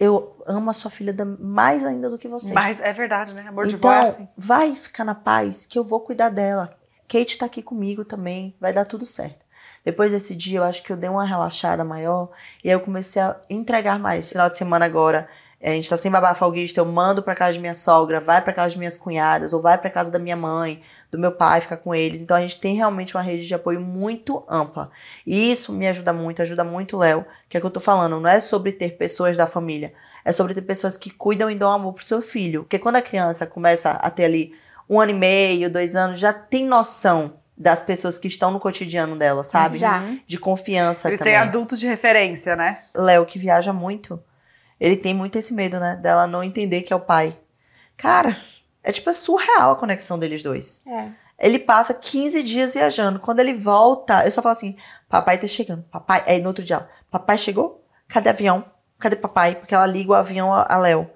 [0.00, 2.54] Eu amo a sua filha mais ainda do que você.
[2.54, 3.44] Mas é verdade, né?
[3.46, 4.28] Amor de então, vó é assim.
[4.34, 6.74] vai ficar na paz que eu vou cuidar dela.
[7.06, 9.44] Kate tá aqui comigo também, vai dar tudo certo.
[9.84, 12.30] Depois desse dia, eu acho que eu dei uma relaxada maior
[12.64, 14.30] e aí eu comecei a entregar mais.
[14.30, 15.28] Final de semana agora,
[15.60, 18.40] eh, a gente tá sem babá folguista, eu mando pra casa de minha sogra, vai
[18.42, 21.60] pra casa de minhas cunhadas, ou vai pra casa da minha mãe, do meu pai,
[21.60, 22.20] ficar com eles.
[22.20, 24.90] Então a gente tem realmente uma rede de apoio muito ampla.
[25.26, 27.80] E isso me ajuda muito, ajuda muito o Léo, que é o que eu tô
[27.80, 29.92] falando, não é sobre ter pessoas da família,
[30.24, 32.62] é sobre ter pessoas que cuidam e dão amor pro seu filho.
[32.62, 34.54] Porque quando a criança começa a ter ali
[34.88, 39.16] um ano e meio, dois anos, já tem noção das pessoas que estão no cotidiano
[39.16, 39.76] dela, sabe?
[39.76, 40.16] Já.
[40.26, 41.34] De confiança Eles também.
[41.34, 42.78] têm adultos de referência, né?
[42.94, 44.22] Léo, que viaja muito,
[44.80, 45.94] ele tem muito esse medo, né?
[45.96, 47.36] Dela não entender que é o pai.
[47.98, 48.34] Cara,
[48.82, 50.82] é tipo é surreal a conexão deles dois.
[50.86, 51.08] É.
[51.38, 53.18] Ele passa 15 dias viajando.
[53.18, 54.76] Quando ele volta, eu só falo assim:
[55.08, 55.82] papai tá chegando.
[55.90, 56.22] Papai.
[56.26, 57.84] Aí no outro dia, papai chegou?
[58.08, 58.64] Cadê avião?
[58.98, 59.54] Cadê papai?
[59.54, 61.10] Porque ela liga o avião a Léo.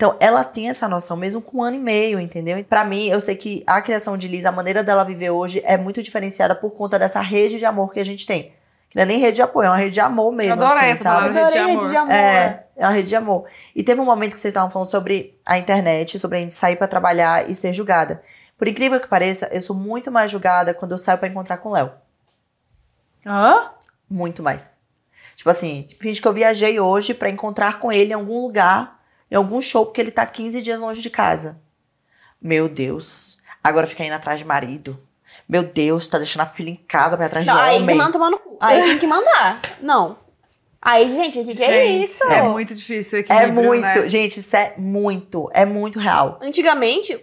[0.00, 2.56] Então, ela tem essa noção, mesmo com um ano e meio, entendeu?
[2.58, 5.60] E pra mim, eu sei que a criação de Liz, a maneira dela viver hoje,
[5.62, 8.54] é muito diferenciada por conta dessa rede de amor que a gente tem.
[8.88, 10.58] Que não é nem rede de apoio, é uma rede de amor mesmo.
[10.58, 11.34] Eu adorei assim, essa sabe?
[11.34, 11.40] palavra.
[11.42, 12.14] Adorei Rede de rede de amor.
[12.14, 13.46] É, é uma rede de amor.
[13.76, 16.76] E teve um momento que vocês estavam falando sobre a internet, sobre a gente sair
[16.76, 18.22] pra trabalhar e ser julgada.
[18.56, 21.68] Por incrível que pareça, eu sou muito mais julgada quando eu saio pra encontrar com
[21.68, 21.92] o Léo.
[23.26, 23.70] Hã?
[24.08, 24.78] Muito mais.
[25.36, 28.98] Tipo assim, finge que eu viajei hoje pra encontrar com ele em algum lugar,
[29.30, 31.58] em algum show, porque ele tá 15 dias longe de casa.
[32.40, 33.38] Meu Deus.
[33.62, 34.98] Agora fica indo atrás de marido.
[35.46, 37.82] Meu Deus, tá deixando a filha em casa pra ir atrás Não, de aí você
[37.82, 37.96] homem.
[37.96, 38.56] manda tomar no cu.
[38.58, 39.60] Aí tem que mandar.
[39.82, 40.16] Não.
[40.82, 42.24] Aí, gente, o que, que é Gente, isso?
[42.24, 44.08] É muito difícil esse É equilíbrio, muito, né?
[44.08, 46.38] gente, isso é muito, é muito real.
[46.42, 47.22] Antigamente, você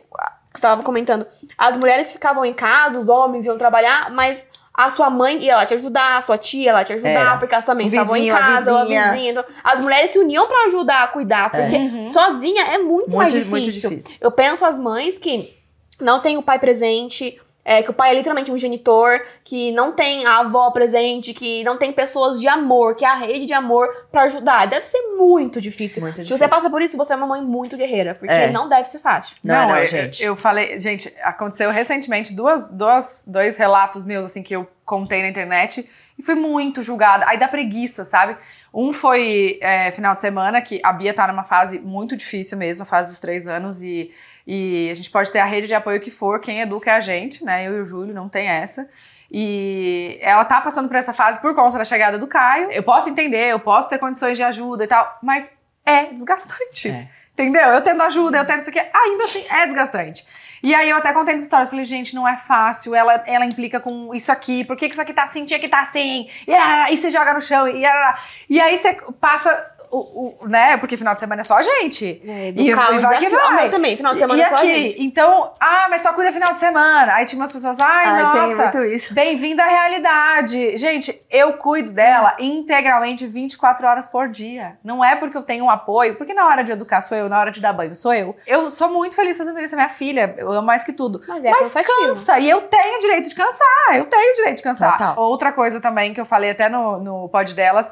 [0.56, 1.26] estava comentando,
[1.58, 5.66] as mulheres ficavam em casa, os homens iam trabalhar, mas a sua mãe ia lá
[5.66, 7.38] te ajudar, a sua tia ia lá te ajudar, Era.
[7.38, 9.12] porque elas também O estavam em vizinho, a casa, ou a vizinha.
[9.12, 9.32] vizinha.
[9.32, 12.06] Então, as mulheres se uniam pra ajudar a cuidar, porque Uhum.
[12.06, 13.90] sozinha é muito, mais Muito, muito difícil.
[13.90, 14.18] difícil.
[14.22, 15.52] Eu penso as mães que
[16.00, 19.92] não têm o pai presente, é, que o pai é literalmente um genitor, que não
[19.92, 23.54] tem a avó presente, que não tem pessoas de amor, que é a rede de
[23.54, 24.66] amor pra ajudar.
[24.68, 26.02] Deve ser muito difícil.
[26.02, 26.38] Muito Se difícil.
[26.38, 28.50] você passa por isso, você é uma mãe muito guerreira, porque É.
[28.50, 29.36] não deve ser fácil.
[29.44, 30.24] Não, não, eu, gente.
[30.24, 35.22] Eu, eu falei, gente, aconteceu recentemente duas, duas, dois relatos meus, assim, que eu contei
[35.22, 37.26] na internet e fui muito julgada.
[37.28, 38.38] Aí dá preguiça, sabe?
[38.74, 42.84] Um foi é, final de semana, que a Bia tá numa fase muito difícil mesmo,
[42.84, 44.10] a fase dos três anos, e,
[44.48, 47.00] e a gente pode ter a rede de apoio que for, quem educa é a
[47.02, 47.68] gente, né?
[47.68, 48.88] Eu e o Júlio, não tem essa.
[49.30, 52.72] E ela tá passando por essa fase por conta da chegada do Caio.
[52.72, 55.52] Eu posso entender, eu posso ter condições de ajuda e tal, mas
[55.86, 56.88] é desgastante.
[56.88, 57.10] É.
[57.34, 57.70] Entendeu?
[57.70, 60.26] Eu tendo ajuda, eu tendo isso aqui, ainda assim é desgastante.
[60.64, 63.80] E aí eu até contei as histórias, falei, gente, não é fácil, ela, ela implica
[63.80, 66.54] com isso aqui, por que, que isso aqui tá assim, tinha que tá assim, e,
[66.54, 68.16] ah, e você joga no chão, e, ah,
[68.50, 69.50] e aí você passa,
[69.92, 72.22] o, o- né, porque final de semana é só a gente.
[72.28, 73.48] É, E- carro, e vai que desafio.
[73.50, 73.62] vai.
[73.64, 75.04] Meu também, final de semana e é só a aqui, gente.
[75.04, 77.14] então, ah, mas só cuida final de semana.
[77.16, 78.72] Aí tinha umas pessoas, ai, Ai, nossa,
[79.12, 80.78] bem-vinda à realidade.
[80.78, 84.78] Gente, eu cuido dela integralmente 24 horas por dia.
[84.84, 87.40] Não é porque eu tenho um apoio, porque na hora de educar sou eu, na
[87.40, 88.36] hora de dar banho sou eu.
[88.46, 91.22] Eu sou muito feliz fazendo isso, é minha filha, eu amo mais que tudo.
[91.28, 94.98] Mas é Mas cansa, e eu tenho direito de cansar, eu tenho direito de cansar.
[94.98, 95.16] Total.
[95.18, 97.92] Outra coisa também que eu falei até no, no pod delas,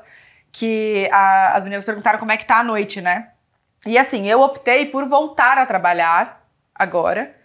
[0.58, 3.28] que a- as meninas perguntaram como é que tá a noite, né?
[3.86, 6.42] E assim, eu optei por voltar a trabalhar
[6.74, 7.36] agora.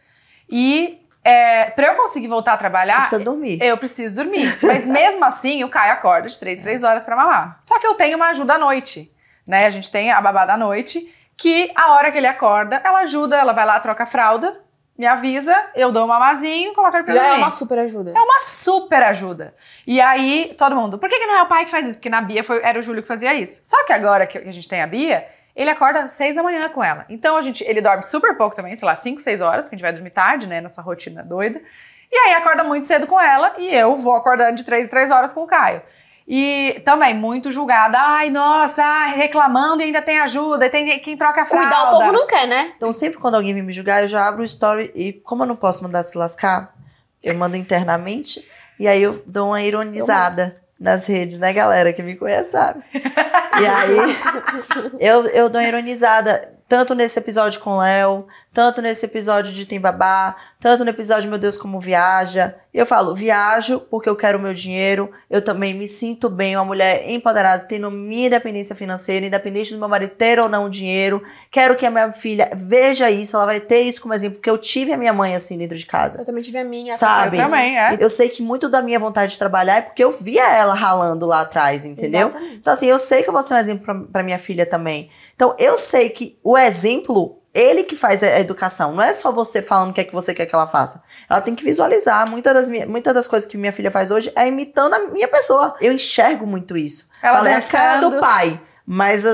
[0.48, 3.58] E é, para eu conseguir voltar a Você trabalhar, precisa dormir.
[3.60, 4.56] eu preciso dormir.
[4.62, 7.58] Mas mesmo assim, o Caio acorda de 3, 3 horas pra mamar.
[7.62, 9.12] Só que eu tenho uma ajuda à noite,
[9.46, 9.66] né?
[9.66, 13.36] A gente tem a babá da noite, que a hora que ele acorda, ela ajuda,
[13.36, 14.56] ela vai lá, troca a fralda,
[15.00, 17.42] me avisa, eu dou um mamazinho, coloco ele pra Já é dormir.
[17.42, 18.10] uma super ajuda.
[18.14, 19.54] É uma super ajuda.
[19.86, 21.96] E aí, todo mundo, por que, que não é o pai que faz isso?
[21.96, 23.62] Porque na Bia foi- era o Júlio que fazia isso.
[23.64, 26.68] Só que agora que a gente tem a Bia, ele acorda às seis da manhã
[26.68, 27.06] com ela.
[27.08, 29.78] Então a gente, ele dorme super pouco também, sei lá, cinco, seis horas, porque a
[29.78, 31.62] gente vai dormir tarde, né, nessa rotina doida.
[32.12, 35.10] E aí acorda muito cedo com ela e eu vou acordando de três em três
[35.10, 35.80] horas com o Caio.
[36.32, 37.98] E também muito julgada.
[37.98, 41.68] Ai, nossa, reclamando e ainda tem ajuda, e tem quem troca a fralda.
[41.68, 42.72] Cuidar o povo não quer, né?
[42.76, 45.48] Então, sempre quando alguém vem me julgar, eu já abro o story e, como eu
[45.48, 46.72] não posso mandar se lascar,
[47.20, 50.56] eu mando internamente e aí eu dou uma ironizada.
[50.78, 51.92] nas redes, né, galera?
[51.92, 52.84] Que me conhece sabe.
[52.94, 54.16] E aí,
[55.00, 59.80] eu, eu dou uma ironizada, tanto nesse episódio com Léo, tanto nesse episódio de Tem
[59.80, 62.54] Babá, tanto no episódio Meu Deus Como Viaja.
[62.72, 66.64] Eu falo, viajo porque eu quero o meu dinheiro, eu também me sinto bem, uma
[66.64, 71.20] mulher empoderada, tendo minha independência financeira, independente do meu marido ter ou não dinheiro.
[71.50, 74.56] Quero que a minha filha veja isso, ela vai ter isso como exemplo, porque eu
[74.56, 76.20] tive a minha mãe assim dentro de casa.
[76.20, 76.96] Eu também tive a minha.
[76.96, 77.36] Sabe?
[77.36, 77.96] Eu também, é.
[77.98, 81.26] Eu sei que muito da minha vontade de trabalhar é porque eu via ela ralando
[81.26, 82.28] lá atrás, entendeu?
[82.28, 82.54] Exatamente.
[82.54, 85.10] Então, assim, eu sei que eu vou ser um exemplo pra minha filha também.
[85.40, 88.92] Então, eu sei que o exemplo, ele que faz a educação.
[88.92, 91.02] Não é só você falando o que é que você quer que ela faça.
[91.30, 92.28] Ela tem que visualizar.
[92.28, 95.26] Muitas das, minha, muitas das coisas que minha filha faz hoje é imitando a minha
[95.28, 95.74] pessoa.
[95.80, 97.08] Eu enxergo muito isso.
[97.22, 98.60] Ela Falei a cara do pai.
[98.92, 99.30] Mas a-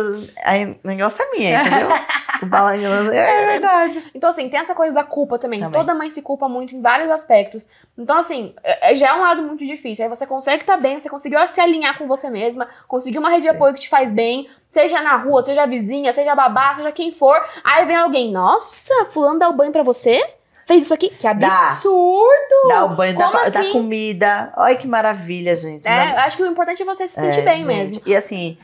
[0.84, 1.88] o negócio é minha, entendeu?
[2.42, 4.04] o balanço É verdade.
[4.14, 5.60] Então, assim, tem essa coisa da culpa também.
[5.60, 5.80] Também.
[5.80, 7.66] Toda mãe se culpa muito em vários aspectos.
[7.96, 10.04] Então, assim, é- é- já é um lado muito difícil.
[10.04, 13.42] Aí você consegue estar bem, você conseguiu se alinhar com você mesma, conseguiu uma rede
[13.44, 16.74] de apoio que te faz bem, seja na rua, seja a vizinha, seja a babá,
[16.74, 17.42] seja quem for.
[17.64, 20.22] Aí vem alguém, nossa, fulano dá o banho pra você?
[20.66, 21.08] Fez isso aqui?
[21.10, 22.68] Que absurdo!
[22.68, 23.72] Dá o banho Como da assim?
[23.72, 24.52] comida.
[24.56, 25.86] Olha que maravilha, gente.
[25.86, 27.66] É, Não- acho que o importante é você se sentir É, bem gente.
[27.66, 28.02] mesmo.
[28.04, 28.58] E assim,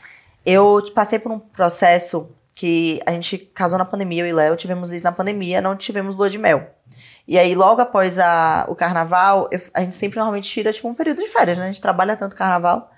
[0.45, 4.91] eu passei por um processo que a gente casou na pandemia, eu e Léo tivemos
[4.91, 6.69] isso na pandemia, não tivemos lua de mel.
[7.27, 10.93] E aí, logo após a- o carnaval, eu- a gente sempre normalmente tira, tipo, um
[10.93, 11.63] período de férias, né?
[11.63, 12.91] A gente trabalha tanto carnaval.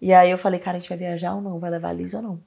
[0.00, 1.58] E aí eu falei, cara, a gente vai viajar ou não?
[1.58, 2.40] Vai levar a Liz ou não?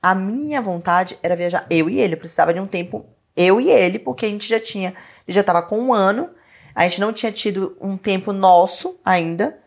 [0.00, 2.14] A minha vontade era viajar eu e ele.
[2.14, 3.04] Eu precisava de um tempo,
[3.36, 4.94] eu e ele, porque a gente já tinha,
[5.26, 6.30] ele já tava com um ano,
[6.74, 9.58] a gente não tinha tido um tempo nosso ainda.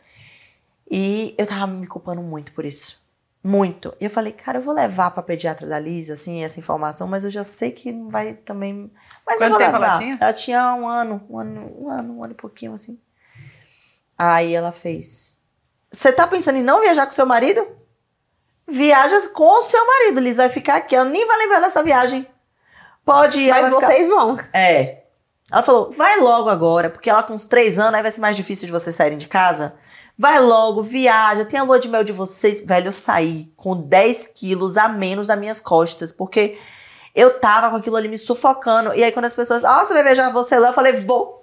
[0.90, 3.03] E eu tava me culpando muito por isso.
[3.44, 3.94] Muito.
[4.00, 7.26] E eu falei, cara, eu vou levar pra pediatra da Liz, assim, essa informação, mas
[7.26, 8.90] eu já sei que não vai também.
[9.26, 9.88] Mas eu Quanto vou tempo levar.
[9.88, 10.18] ela tinha?
[10.22, 12.98] Ela tinha um ano, um ano, um ano, um ano e pouquinho, assim.
[14.18, 15.38] Aí ela fez.
[15.92, 17.68] Você tá pensando em não viajar com seu marido?
[18.68, 20.38] Viaja com o seu marido, Liz.
[20.38, 20.96] Vai ficar aqui.
[20.96, 22.26] Ela nem vai lembrar dessa viagem.
[23.04, 23.50] Pode ir.
[23.50, 24.38] Mas vai ficar- vocês vão.
[24.54, 25.04] é.
[25.52, 28.36] Ela falou, vai logo agora, porque ela com uns três anos, aí vai ser mais
[28.36, 29.76] difícil de vocês saírem de casa.
[30.18, 32.62] Vai logo, viaja, tem a lua de mel de vocês.
[32.62, 36.58] Velho, eu saí com 10 quilos a menos das minhas costas, porque
[37.16, 38.94] eu tava com aquilo ali me sufocando.
[38.94, 40.70] E aí quando as pessoas, ah, você vai viajar você lá?
[40.70, 41.43] Eu falei, vou.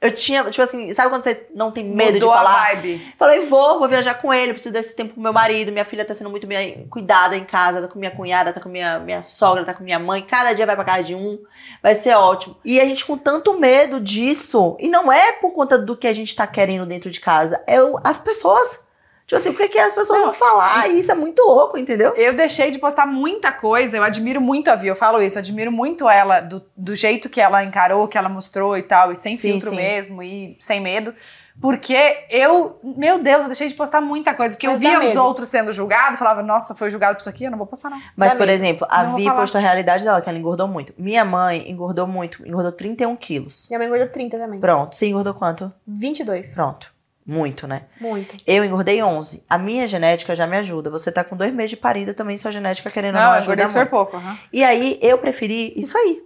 [0.00, 2.52] Eu tinha, tipo assim, sabe quando você não tem medo Mudou de falar?
[2.52, 3.14] a vibe.
[3.18, 6.14] Falei, vou, vou viajar com ele, preciso desse tempo com meu marido, minha filha tá
[6.14, 6.46] sendo muito
[6.88, 9.98] cuidada em casa, tá com minha cunhada, tá com minha, minha sogra, tá com minha
[9.98, 11.36] mãe, cada dia vai pra casa de um,
[11.82, 12.56] vai ser ótimo.
[12.64, 16.12] E a gente com tanto medo disso, e não é por conta do que a
[16.12, 18.86] gente tá querendo dentro de casa, é as pessoas.
[19.28, 20.88] Tipo assim, o que, as pessoas Não, vão falar?
[20.88, 22.14] E isso é muito louco, entendeu?
[22.16, 23.94] Eu deixei de postar muita coisa.
[23.94, 25.36] Eu admiro muito a Vi, eu falo isso.
[25.36, 29.12] Eu admiro muito ela, do, do jeito que ela encarou, que ela mostrou e tal,
[29.12, 29.76] e sem Sim, filtro sim.
[29.76, 31.14] mesmo, e sem medo.
[31.60, 34.54] Porque eu, meu Deus, eu deixei de postar muita coisa.
[34.54, 35.22] Porque eu Mas dá via os medo.
[35.22, 38.00] outros sendo julgados, falava, nossa, foi julgado por isso aqui, eu não vou postar, não.
[38.16, 38.52] Mas, Dá por medo.
[38.52, 40.94] exemplo, a Não Vi postou a realidade dela, que ela engordou muito.
[40.96, 43.66] Minha mãe engordou muito, engordou 31 quilos.
[43.68, 44.58] Minha mãe engordou 30 também.
[44.58, 45.70] Pronto, você engordou quanto?
[45.86, 46.54] 22.
[46.54, 46.97] Pronto.
[47.30, 47.82] Muito, né?
[48.00, 48.34] Muito.
[48.46, 49.44] Eu engordei 11.
[49.46, 50.88] A minha genética já me ajuda.
[50.88, 53.44] Você tá com dois meses de parida também, sua genética querendo Não, não eu ajuda
[53.52, 53.90] engordei super muito.
[53.90, 54.16] pouco.
[54.16, 54.38] aham.
[54.50, 56.22] E aí, eu preferi isso aí.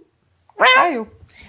[0.75, 1.01] Caiu.
[1.01, 1.07] Eu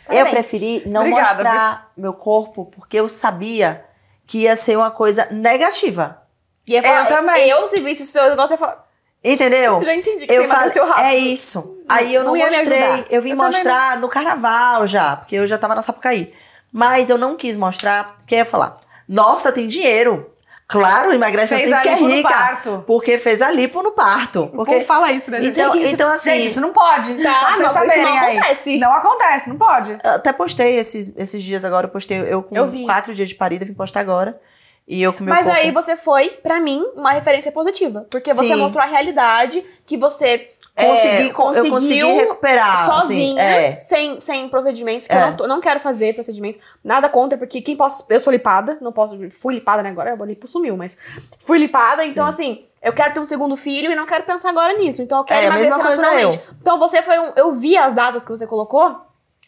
[0.08, 0.30] Parabéns.
[0.34, 3.84] preferi não Obrigada, mostrar meu corpo, porque eu sabia
[4.26, 6.18] que ia ser uma coisa negativa.
[6.66, 7.48] E ia falar, Eu também.
[7.48, 8.84] Eu, se visse o seu negócio, ia falar.
[9.22, 9.78] Entendeu?
[9.78, 11.04] Eu já entendi que Eu você falei, emagreceu rápido.
[11.06, 11.78] é isso.
[11.88, 13.06] Aí eu não, Não mostrei.
[13.08, 16.34] Eu vim Eu mostrar no carnaval já, porque eu já tava na Sapucaí.
[16.72, 20.30] Mas eu não quis mostrar, porque eu ia falar, nossa, tem dinheiro.
[20.66, 22.28] Claro, emagrece Fez assim porque é no rica.
[22.28, 22.84] parto.
[22.86, 24.46] Porque fez a lipo no parto.
[24.56, 25.44] Porque povo fala isso, né?
[25.44, 27.14] Então, isso- então assim, Gente, isso não pode.
[27.22, 28.38] Tá, não, isso não aí.
[28.38, 28.78] acontece.
[28.78, 29.92] Não acontece, não pode.
[29.92, 33.34] eu até postei esses, esses dias agora, eu postei eu com Eu quatro dias de
[33.34, 34.40] parida, vim postar agora.
[34.88, 35.58] E eu com meu Mas corpo.
[35.60, 38.06] aí você foi, pra mim, uma referência positiva.
[38.10, 38.56] Porque você Sim.
[38.56, 42.82] mostrou a realidade que você consegui, é, con- eu consegui conseguiu recuperar.
[42.90, 43.78] assim, sozinha, é.
[43.78, 45.16] sem, sem procedimentos, que É.
[45.22, 46.60] eu não, tô- não quero fazer procedimentos.
[46.82, 48.04] Nada contra, porque quem posso.
[48.08, 49.16] Eu sou lipada, não posso.
[49.30, 49.90] Fui lipada, né?
[49.90, 50.96] Agora a lipo sumiu, mas
[51.40, 52.64] fui lipada, então assim.
[52.82, 55.00] Eu quero ter um segundo filho e não quero pensar agora nisso.
[55.00, 56.40] Então eu quero É, emagrecer naturalmente.
[56.60, 57.32] Então você foi um.
[57.34, 58.94] Eu vi as datas que você colocou.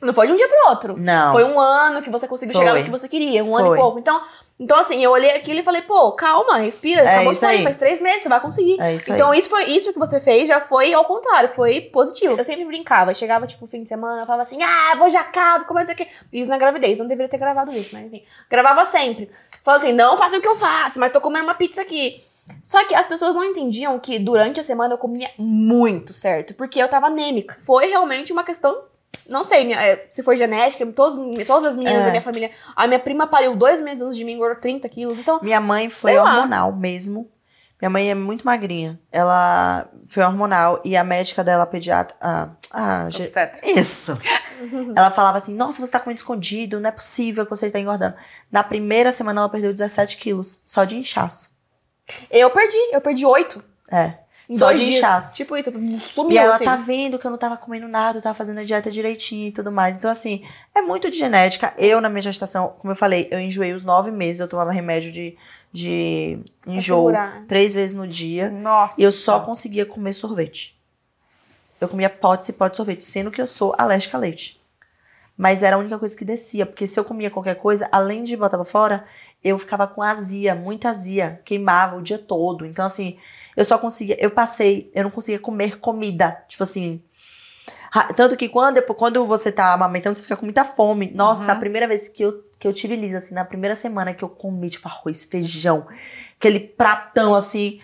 [0.01, 0.95] Não foi de um dia pro outro.
[0.99, 1.33] Não.
[1.33, 2.79] Foi um ano que você conseguiu chegar Foi.
[2.81, 3.79] no que você queria, um ano Foi.
[3.79, 3.99] e pouco.
[3.99, 4.21] Então,
[4.59, 7.62] então assim, eu olhei aquilo e falei, pô, calma, respira, É acabou isso aí.
[7.62, 8.81] faz três meses, você vai conseguir.
[8.81, 9.38] É isso Então, aí.
[9.38, 12.37] isso foi isso que você fez, já foi ao contrário, foi positivo.
[12.38, 15.79] Eu sempre brincava, chegava, tipo, fim de semana, eu falava assim, ah, vou jacar, como
[15.79, 16.09] é que.
[16.33, 18.23] Isso na gravidez, não deveria ter gravado isso, mas enfim.
[18.51, 19.31] Gravava sempre.
[19.62, 22.23] Falava assim, não faça o que eu faço, mas tô comendo uma pizza aqui.
[22.62, 26.81] Só que as pessoas não entendiam que durante a semana eu comia muito certo, porque
[26.81, 27.57] eu tava anêmica.
[27.61, 28.85] Foi realmente uma questão
[29.29, 32.05] não sei minha- é, se foi genética, todos, todas as meninas É.
[32.05, 32.51] da minha família.
[32.75, 35.19] A minha prima pariu dois meses antes de mim, engordou 30 quilos.
[35.19, 36.35] Então, Minha mãe foi Sei lá.
[36.37, 37.31] hormonal mesmo.
[37.81, 38.99] Minha mãe é muito magrinha.
[39.13, 42.17] Ela foi hormonal e a médica dela, a pediatra.
[42.21, 43.61] A, a, Obstetra.
[43.63, 44.17] isso.
[44.97, 48.17] Ela falava assim: Nossa, você tá comendo escondido, não é possível que você tá engordando.
[48.51, 51.51] Na primeira semana ela perdeu 17 quilos, só de inchaço.
[52.31, 53.63] Eu perdi, eu perdi oito.
[53.93, 54.15] É.
[54.49, 55.35] Em Só dois dias.
[55.35, 56.65] Tipo isso, E sumiu ela assim.
[56.65, 59.53] tá vendo que eu não tava comendo nada, eu tava fazendo a dieta direitinho e
[59.53, 59.97] tudo mais.
[59.97, 61.75] Então, assim, é muito de genética.
[61.77, 65.11] Eu, na minha gestação, como eu falei, eu enjoei os nove meses, eu tomava remédio
[65.11, 65.37] de,
[65.73, 67.11] de enjoo
[67.49, 68.49] três vezes no dia.
[68.49, 69.01] Nossa.
[69.01, 70.77] E eu só conseguia comer sorvete.
[71.81, 74.61] Eu comia potes e potes de sorvete, sendo que eu sou alérgica a leite.
[75.37, 78.37] Mas era a única coisa que descia, porque se eu comia qualquer coisa, além de
[78.37, 79.05] botar pra fora,
[79.45, 82.65] eu ficava com azia, muita azia, queimava o dia todo.
[82.65, 83.19] Então, assim,
[83.57, 86.45] eu só conseguia, eu passei, eu não conseguia comer comida.
[86.49, 87.03] Tipo assim.
[88.14, 91.11] Tanto que quando, quando você tá amamentando, você fica com muita fome.
[91.14, 91.57] Nossa, Uhum.
[91.57, 94.29] a primeira vez que eu, que eu tive Lisa, assim, na primeira semana que eu
[94.29, 95.87] comi, tipo, arroz, feijão,
[96.38, 97.81] aquele pratão, assim.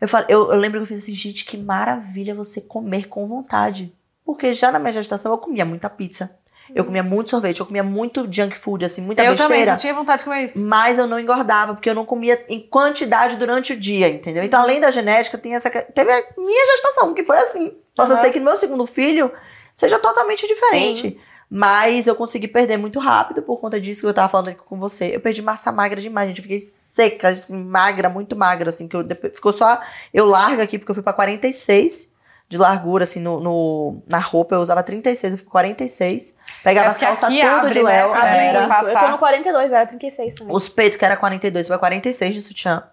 [0.00, 3.26] Eu, falei, eu, eu lembro que eu fiz assim, gente, que maravilha você comer com
[3.26, 3.92] vontade.
[4.24, 6.34] Porque já na minha gestação eu comia muita pizza.
[6.74, 9.78] Eu comia muito sorvete, eu comia muito junk food, assim, muita eu também, besteira.
[9.78, 10.64] só tinha vontade de comer isso.
[10.64, 14.42] Mas eu não engordava, porque eu não comia em quantidade durante o dia, entendeu?
[14.42, 15.70] Então, além da genética, tem essa.
[15.70, 17.76] Teve a minha gestação, que foi assim.
[17.94, 18.20] Posso Aham.
[18.22, 19.30] ser que no meu segundo filho
[19.74, 21.20] seja totalmente diferente.
[21.54, 24.78] Mas eu consegui perder muito rápido por conta disso que eu tava falando aqui com
[24.78, 25.14] você.
[25.14, 26.38] Eu perdi massa magra demais, gente.
[26.38, 26.60] Eu fiquei
[26.96, 29.04] seca, assim, magra, muito magra, assim, que eu
[29.34, 29.78] ficou só
[30.14, 32.11] eu larga aqui, porque eu fui pra 46
[32.52, 34.54] de largura, assim, no, no- na roupa.
[34.54, 36.36] Eu usava 36, eu fui pra 46.
[36.62, 37.90] Pegava É calças aqui tudo abre, de né?
[37.90, 38.12] Léo.
[38.12, 38.68] Abre era.
[38.68, 38.84] muito.
[38.88, 40.54] Eu tô no 42, era 36 também.
[40.54, 42.84] Os peitos, que era 42, foi 46 de sutiã.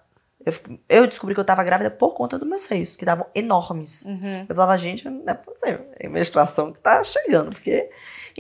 [0.45, 0.53] Eu,
[0.87, 4.05] eu descobri que eu tava grávida por conta dos meus seios, que estavam enormes.
[4.05, 4.45] Uhum.
[4.47, 5.85] Eu falava, gente, não é possível.
[5.99, 7.89] É a menstruação que tá chegando, porque...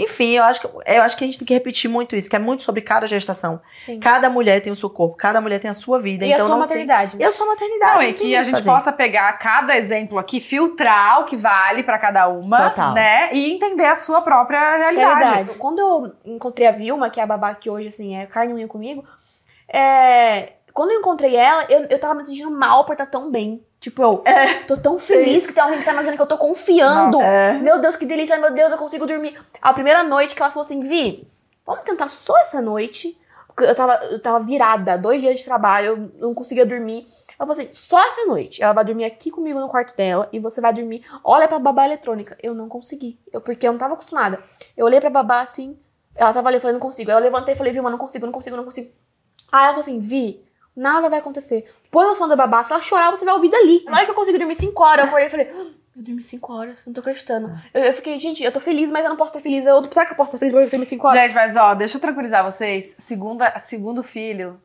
[0.01, 2.35] Enfim, eu acho, que, eu acho que a gente tem que repetir muito isso, que
[2.35, 3.59] é muito sobre cada gestação.
[3.77, 3.99] Sim.
[3.99, 6.25] Cada mulher tem o seu corpo, cada mulher tem a sua vida.
[6.25, 7.17] E a então sua não tem- maternidade.
[7.19, 7.91] E a sua maternidade.
[7.91, 8.69] Não, não e que a gente fazer.
[8.69, 12.93] possa pegar cada exemplo aqui, filtrar o que vale pra cada uma, Total.
[12.93, 13.29] né?
[13.33, 15.19] E entender a sua própria realidade.
[15.19, 15.57] Realidade.
[15.57, 18.55] Quando eu encontrei a Vilma, que é a babá que hoje, assim, é carne e
[18.55, 19.03] unha comigo,
[19.67, 20.53] é...
[20.73, 23.63] quando eu encontrei ela, eu, eu tava me sentindo mal por estar tão bem.
[23.79, 24.23] Tipo, eu
[24.67, 27.17] tô tão feliz que tem alguém que tá imaginando que eu tô confiando.
[27.17, 27.23] Nossa.
[27.23, 27.53] É.
[27.53, 29.39] Meu Deus, que delícia, meu Deus, eu consigo dormir.
[29.61, 31.25] A primeira noite que ela falou assim, Vi,
[31.65, 33.17] vamos tentar só essa noite.
[33.47, 37.07] Porque eu tava, eu tava virada, dois dias de trabalho, eu não conseguia dormir.
[37.37, 38.61] Ela falou assim, só essa noite.
[38.61, 41.05] Ela vai dormir aqui comigo no quarto dela e você vai dormir.
[41.23, 42.37] Olha pra babá eletrônica.
[42.43, 43.17] Eu não consegui.
[43.31, 44.43] Eu, porque eu não tava acostumada.
[44.75, 45.79] Eu olhei pra babá assim,
[46.15, 47.09] ela tava ali, eu falei, não consigo.
[47.11, 48.91] Aí eu levantei e falei, Vilma, não consigo, não consigo, não consigo.
[49.49, 50.43] Aí ela falou assim, Vi,
[50.75, 51.65] nada vai acontecer.
[51.91, 53.83] Põe o som da babá, se ela chorar, você vai ouvir dali.
[53.85, 55.65] Na hora que eu consegui dormir 5 horas, eu acordei e falei, "Ah,
[55.97, 57.51] eu dormi 5 horas, não tô acreditando.
[57.73, 59.65] Eu, eu fiquei, gente, eu tô feliz, mas eu não posso estar feliz.
[59.65, 61.21] Eu, será que eu posso estar feliz porque eu dormi 5 horas?
[61.21, 62.95] Gente, mas ó, deixa eu tranquilizar vocês.
[62.99, 64.59] Segunda, segundo filho,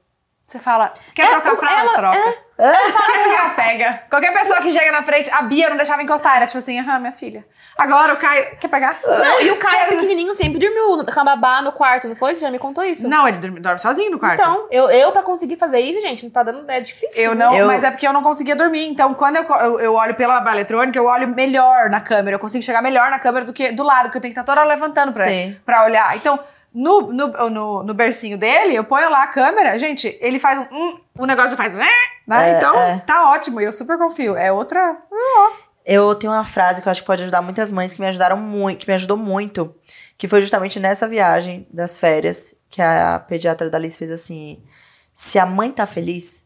[0.54, 1.92] você fala, quer trocar a fralda?
[1.94, 2.44] Troca.
[2.56, 4.02] Fala que ela pega.
[4.08, 7.00] Qualquer pessoa que chega na frente, a Bia não deixava encostar, era tipo assim, aham,
[7.00, 7.44] minha filha.
[7.76, 8.96] Agora o Caio, quer pegar?
[9.04, 12.38] Não, e o Caio pequenininho sempre dormiu com a babá no quarto, não foi?
[12.38, 13.08] Já me contou isso?
[13.08, 14.40] Não, ele dorme, dorme sozinho no quarto.
[14.40, 16.70] Então, eu, eu pra conseguir fazer isso, gente, não tá dando.
[16.70, 17.08] É difícil.
[17.20, 18.86] Eu não, Eu- mas é porque eu não conseguia dormir.
[18.88, 22.36] Então, quando eu, eu, eu olho pela aba eletrônica, eu olho melhor na câmera.
[22.36, 24.44] Eu consigo chegar melhor na câmera do que do lado, porque eu tenho que estar
[24.52, 25.56] toda hora levantando pra, Sim.
[25.66, 26.16] pra olhar.
[26.16, 26.38] Então,
[26.74, 29.78] no, no, no, no bercinho dele, eu ponho lá a câmera.
[29.78, 30.74] Gente, ele faz um.
[30.74, 31.72] hum, o negócio faz.
[31.74, 32.52] um, Né?
[32.52, 32.98] É, então, é.
[33.00, 33.60] tá ótimo.
[33.60, 34.34] E eu super confio.
[34.36, 34.96] É outra.
[35.86, 38.38] Eu tenho uma frase que eu acho que pode ajudar muitas mães que me ajudaram
[38.38, 39.74] muito, que me ajudou muito,
[40.18, 44.60] que foi justamente nessa viagem das férias que a pediatra da Liz fez assim:
[45.12, 46.44] se a mãe tá feliz,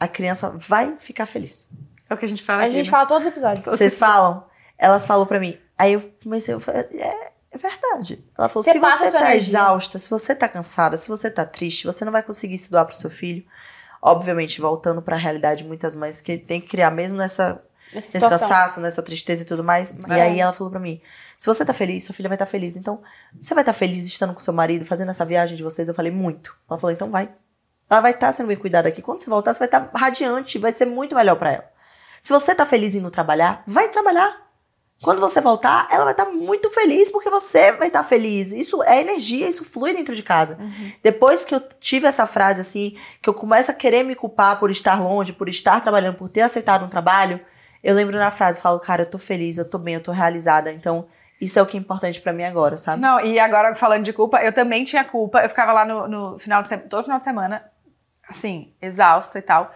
[0.00, 1.68] a criança vai ficar feliz.
[2.08, 2.74] É o que a gente fala A aqui.
[2.74, 2.90] gente né?
[2.90, 3.64] fala todos os episódios.
[3.64, 4.44] Vocês falam?
[4.78, 5.58] Elas falam pra mim.
[5.76, 8.24] Aí eu comecei, eu falei, é, é verdade.
[8.36, 9.36] Ela falou: Você se a você tá energia.
[9.38, 12.84] exausta, se você tá cansada, se você tá triste, você não vai conseguir se doar
[12.86, 13.44] pro seu filho.
[14.00, 19.02] Obviamente, voltando pra realidade, muitas mães que tem que criar mesmo nessa nesse cansaço, nessa
[19.02, 19.90] tristeza e tudo mais.
[19.90, 20.22] E É.
[20.22, 21.00] aí ela falou pra mim:
[21.38, 22.76] se você tá feliz, sua filha vai estar feliz.
[22.76, 23.02] Então,
[23.40, 25.88] você vai estar feliz estando com seu marido, fazendo essa viagem de vocês?
[25.88, 26.56] Eu falei, muito.
[26.68, 27.30] Ela falou, então vai.
[27.88, 29.00] Ela vai estar sendo bem cuidada aqui.
[29.00, 31.64] Quando você voltar, você vai estar radiante, vai ser muito melhor pra ela.
[32.20, 34.45] Se você tá feliz indo trabalhar, vai trabalhar.
[35.02, 38.50] Quando você voltar, ela vai estar muito feliz porque você vai estar feliz.
[38.50, 40.56] Isso é energia, isso flui dentro de casa.
[40.58, 40.92] Uhum.
[41.02, 44.70] Depois que eu tive essa frase assim, que eu começo a querer me culpar por
[44.70, 47.40] estar longe, por estar trabalhando, por ter aceitado um trabalho,
[47.84, 50.72] eu lembro na frase, falo, cara, eu tô feliz, eu tô bem, eu tô realizada.
[50.72, 51.06] Então,
[51.40, 53.00] isso é o que é importante pra mim agora, sabe?
[53.00, 55.40] Não, e agora falando de culpa, eu também tinha culpa.
[55.40, 57.64] Eu ficava lá no, no final de semana, todo final de semana,
[58.26, 59.72] assim, exausta e tal.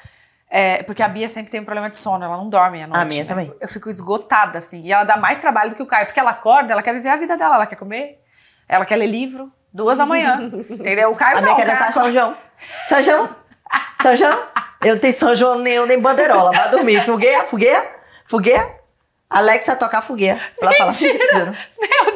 [0.52, 3.00] É, porque a Bia sempre tem um problema de sono, ela não dorme à noite.
[3.00, 3.28] A minha né?
[3.28, 3.54] também.
[3.60, 4.82] Eu fico esgotada, assim.
[4.82, 7.08] E ela dá mais trabalho do que o Caio, porque ela acorda, ela quer viver
[7.08, 8.20] a vida dela, ela quer comer,
[8.68, 10.40] ela quer ler livro, duas da manhã.
[10.68, 11.12] entendeu?
[11.12, 11.42] O Caio A não.
[11.42, 12.36] minha o quer dançar São João.
[12.88, 13.28] São João?
[14.02, 14.42] São João?
[14.82, 16.50] Eu não tenho São João nenhum, nem bandeirola.
[16.50, 17.00] Vai dormir.
[17.04, 17.90] Fogueira, fogueira,
[18.26, 18.79] fogueira.
[19.30, 20.40] Alexa tocar fogueira.
[20.60, 20.90] Ela.
[21.38, 21.58] Meu Deus,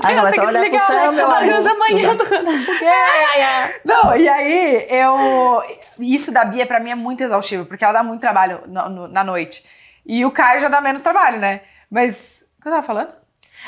[0.05, 1.27] Aí começa a olhar pro céu, meu.
[1.53, 2.51] Deus, amanhã tocando.
[2.51, 3.75] Ai, ai, ai.
[3.85, 5.63] Não, e aí eu.
[6.01, 9.09] Isso da Bia pra mim é muito exaustivo, porque ela dá muito trabalho no- no-
[9.09, 9.65] na noite.
[10.05, 11.61] E o Caio já dá menos trabalho, né?
[11.89, 12.43] Mas.
[12.59, 13.13] O que eu tava falando?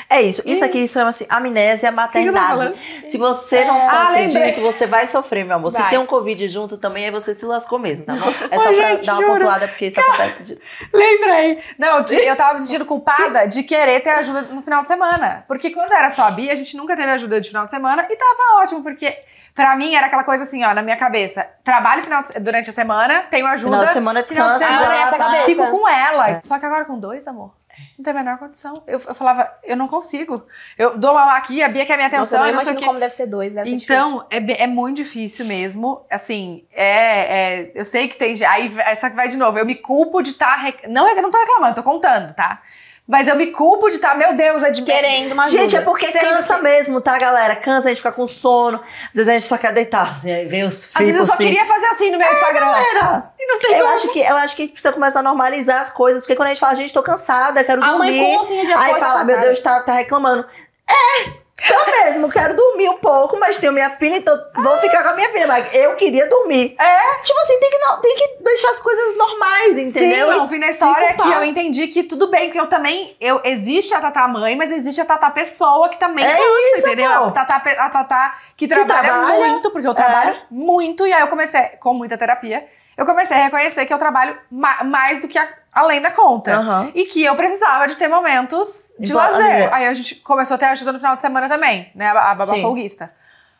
[0.09, 0.41] É isso.
[0.45, 2.73] Isso aqui chama-se amnésia maternidade.
[3.09, 3.81] Se você não É.
[3.81, 5.71] sofre Ah, disso, você vai sofrer, meu amor.
[5.71, 5.89] Se Vai.
[5.89, 8.27] tem um Covid junto também, aí você se lascou mesmo, tá bom?
[8.51, 9.33] É Ô, só pra gente, dar uma juro.
[9.39, 10.59] pontuada, porque isso acontece de...
[10.93, 11.59] Lembrei.
[11.77, 15.43] Não, de- eu tava me sentindo culpada de querer ter ajuda no final de semana.
[15.47, 18.05] Porque quando era só a Bia, a gente nunca teve ajuda de final de semana
[18.09, 19.17] e tava ótimo, porque
[19.53, 21.47] pra mim era aquela coisa assim, ó, na minha cabeça.
[21.63, 23.71] Trabalho final de- durante a semana, tenho ajuda.
[23.77, 24.73] Final de semana Final de descansa.
[24.79, 25.45] semana, Ah, essa cabeça.
[25.45, 26.29] fico com ela.
[26.29, 26.41] É.
[26.41, 27.51] Só que agora com dois, amor.
[27.97, 28.83] Não tem a menor condição.
[28.87, 30.45] Eu, eu falava, eu não consigo.
[30.77, 33.13] Eu dou uma aqui, a Bia quer minha Nossa, eu atenção, não imagino como deve
[33.13, 33.53] ser dois.
[33.53, 36.05] Deve ser Então, é, be- é muito difícil mesmo.
[36.09, 38.35] Assim, é, é- eu sei que tem.
[38.45, 39.57] Aí essa que vai de novo.
[39.57, 40.63] Eu me culpo de estar.
[40.87, 42.61] não, eu não tô reclamando, tô contando, tá?
[43.09, 45.61] Mas eu me culpo de estar, meu Deus, é de querendo uma ajuda.
[45.61, 46.27] Gente, é porque Sempre.
[46.27, 47.55] cansa mesmo, tá, galera?
[47.55, 48.79] Cansa, a gente fica com sono.
[48.79, 50.11] Às vezes a gente só quer deitar.
[50.11, 51.45] Assim, aí vem os Às vezes eu só assim.
[51.45, 52.65] queria fazer assim no meu Instagram.
[52.65, 53.95] Galera, não tem eu como.
[53.95, 56.21] acho, que, eu acho que a gente precisa começar a normalizar as coisas.
[56.21, 58.25] Porque quando a gente fala, gente, tô cansada, quero A mãe dormir.
[58.33, 59.39] com ou sem rede de apoio Aí fala, meu.
[59.39, 60.45] Deus, tá, tá reclamando.
[60.89, 61.29] É,
[61.69, 65.13] eu mesmo, quero dormir um pouco, mas tenho minha filha, então vou ficar com a
[65.13, 65.47] minha filha.
[65.47, 66.75] Mas eu queria dormir.
[66.79, 67.21] É.
[67.23, 70.33] Tipo assim, tem que, não, tem que deixar as coisas normais, entendeu?
[70.33, 73.15] Sim, o fim da história é que eu entendi que tudo bem, porque eu também.
[73.19, 76.87] Eu, existe a Tatá mãe, mas existe a Tatá pessoa que também É cansa, isso,
[76.87, 77.11] entendeu?
[77.11, 79.33] A Tatá, a Tatá que trabalha, trabalha.
[79.45, 79.49] É.
[79.49, 83.43] muito, porque eu trabalho muito, e aí eu comecei, com muita terapia, eu comecei a
[83.43, 85.47] reconhecer que eu trabalho ma- mais do que a-
[85.77, 86.55] além da conta.
[86.57, 86.91] Aham.
[86.95, 89.73] E que eu precisava de ter momentos de Impo- lazer.
[89.73, 92.07] Aí a gente começou a ter ajuda no final de semana também, né?
[92.09, 93.13] A, a babá folguista.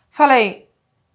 [0.09, 0.67] Falei,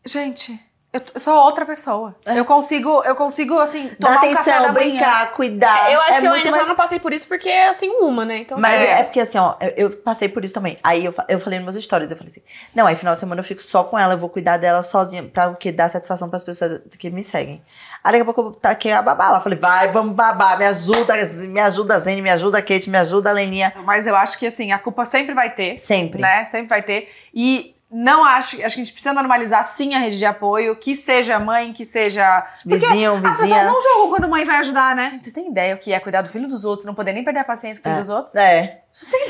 [0.06, 0.58] gente,
[0.92, 2.14] eu, sou outra pessoa.
[2.26, 4.90] Eu consigo, eu consigo, assim, tomar um café atenção, da manhã.
[4.90, 5.92] brincar, cuidar.
[5.92, 8.04] Eu acho É que eu ainda mais só não passei por isso porque eu tenho
[8.04, 8.38] uma, né?
[8.38, 9.00] Então, Mas É.
[9.00, 9.02] é.
[9.04, 10.78] porque assim, ó, eu, eu passei por isso também.
[10.82, 12.42] Aí eu, eu falei nos meus stories, eu falei assim,
[12.74, 15.22] não, aí final de semana eu fico só com ela, eu vou cuidar dela sozinha,
[15.22, 15.72] pra o quê?
[15.72, 17.62] Dar satisfação pras pessoas que me seguem.
[18.04, 21.14] Aí daqui a pouco eu taquei a babá lá, falei, vai, vamos babar, me ajuda,
[21.48, 23.72] me ajuda Zene, me ajuda Kate, me ajuda Leninha.
[23.84, 26.20] Mas eu acho que, assim, a culpa sempre vai ter, Sempre.
[26.20, 26.44] né?
[26.44, 27.08] Sempre vai ter.
[27.32, 30.96] E não acho, acho que a gente precisa normalizar, sim, a rede de apoio, que
[30.96, 32.44] seja mãe, que seja...
[32.64, 33.64] Vizinho, As pessoas vizinha.
[33.66, 35.10] não julgam quando mãe vai ajudar, né?
[35.10, 37.22] Gente, vocês têm ideia o que é cuidar do filho dos outros, não poder nem
[37.22, 38.00] perder a paciência com o filho É.
[38.00, 38.34] dos outros?
[38.34, 38.80] É.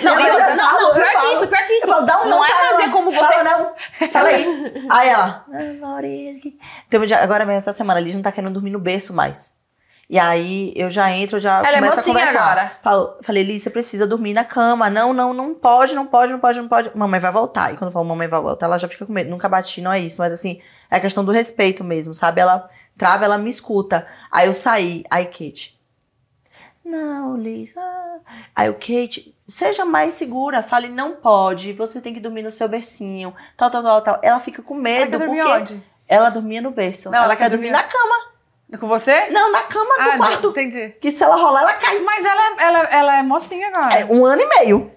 [0.05, 1.87] Não, e outra, eu não, falo, não, eu pior que isso, pior que Eu isso.
[1.87, 2.93] falo, dá um não é pra fazer ela.
[2.93, 3.19] como você.
[3.21, 4.09] Fala não.
[4.09, 4.87] Fala aí.
[4.91, 5.45] Aí ela.
[5.53, 6.59] "Ah, Maurício, que-"
[6.91, 9.13] Teve um dia, agora mesmo essa semana, a Liz não tá querendo dormir no berço
[9.15, 9.55] mais.
[10.13, 12.43] E aí eu já entro, já Ela é começo a mocinha conversar.
[12.43, 12.73] agora.
[12.83, 14.91] Falo, falei, Liz, você precisa dormir na cama.
[14.91, 16.91] Não, não, não pode, não pode, não pode, não pode.
[16.95, 17.73] Mamãe vai voltar.
[17.73, 19.31] E quando eu falo mamãe vai voltar, ela já fica com medo.
[19.31, 20.21] Nunca bati, não é isso.
[20.21, 20.61] Mas assim,
[20.91, 22.43] é a questão do respeito mesmo, sabe?
[22.43, 24.07] Ela trava, ela me escuta.
[24.31, 25.03] Aí eu saí.
[25.11, 25.81] Aí, Kate.
[26.85, 27.75] Não, Liz.
[27.77, 28.17] ah."
[28.55, 30.63] Aí o Kate, seja mais segura.
[30.63, 31.73] Fale, não pode.
[31.73, 33.35] Você tem que dormir no seu bercinho.
[33.57, 34.21] Tal, tal, tal, tal.
[34.23, 35.19] Ela fica com Ela medo.
[35.19, 35.83] dormir porque onde?
[36.07, 37.09] ela dormia no berço.
[37.11, 38.32] Não, ela, ela quer dormir- na cama.
[38.81, 39.29] Com você?
[39.31, 40.49] Não, na cama do Ah, quarto.
[40.49, 40.95] entendi.
[41.01, 41.99] Que se ela rolar, ela cai.
[42.01, 43.95] Mas ela, é- ela, ela é mocinha agora.
[43.99, 44.91] É um ano e meio.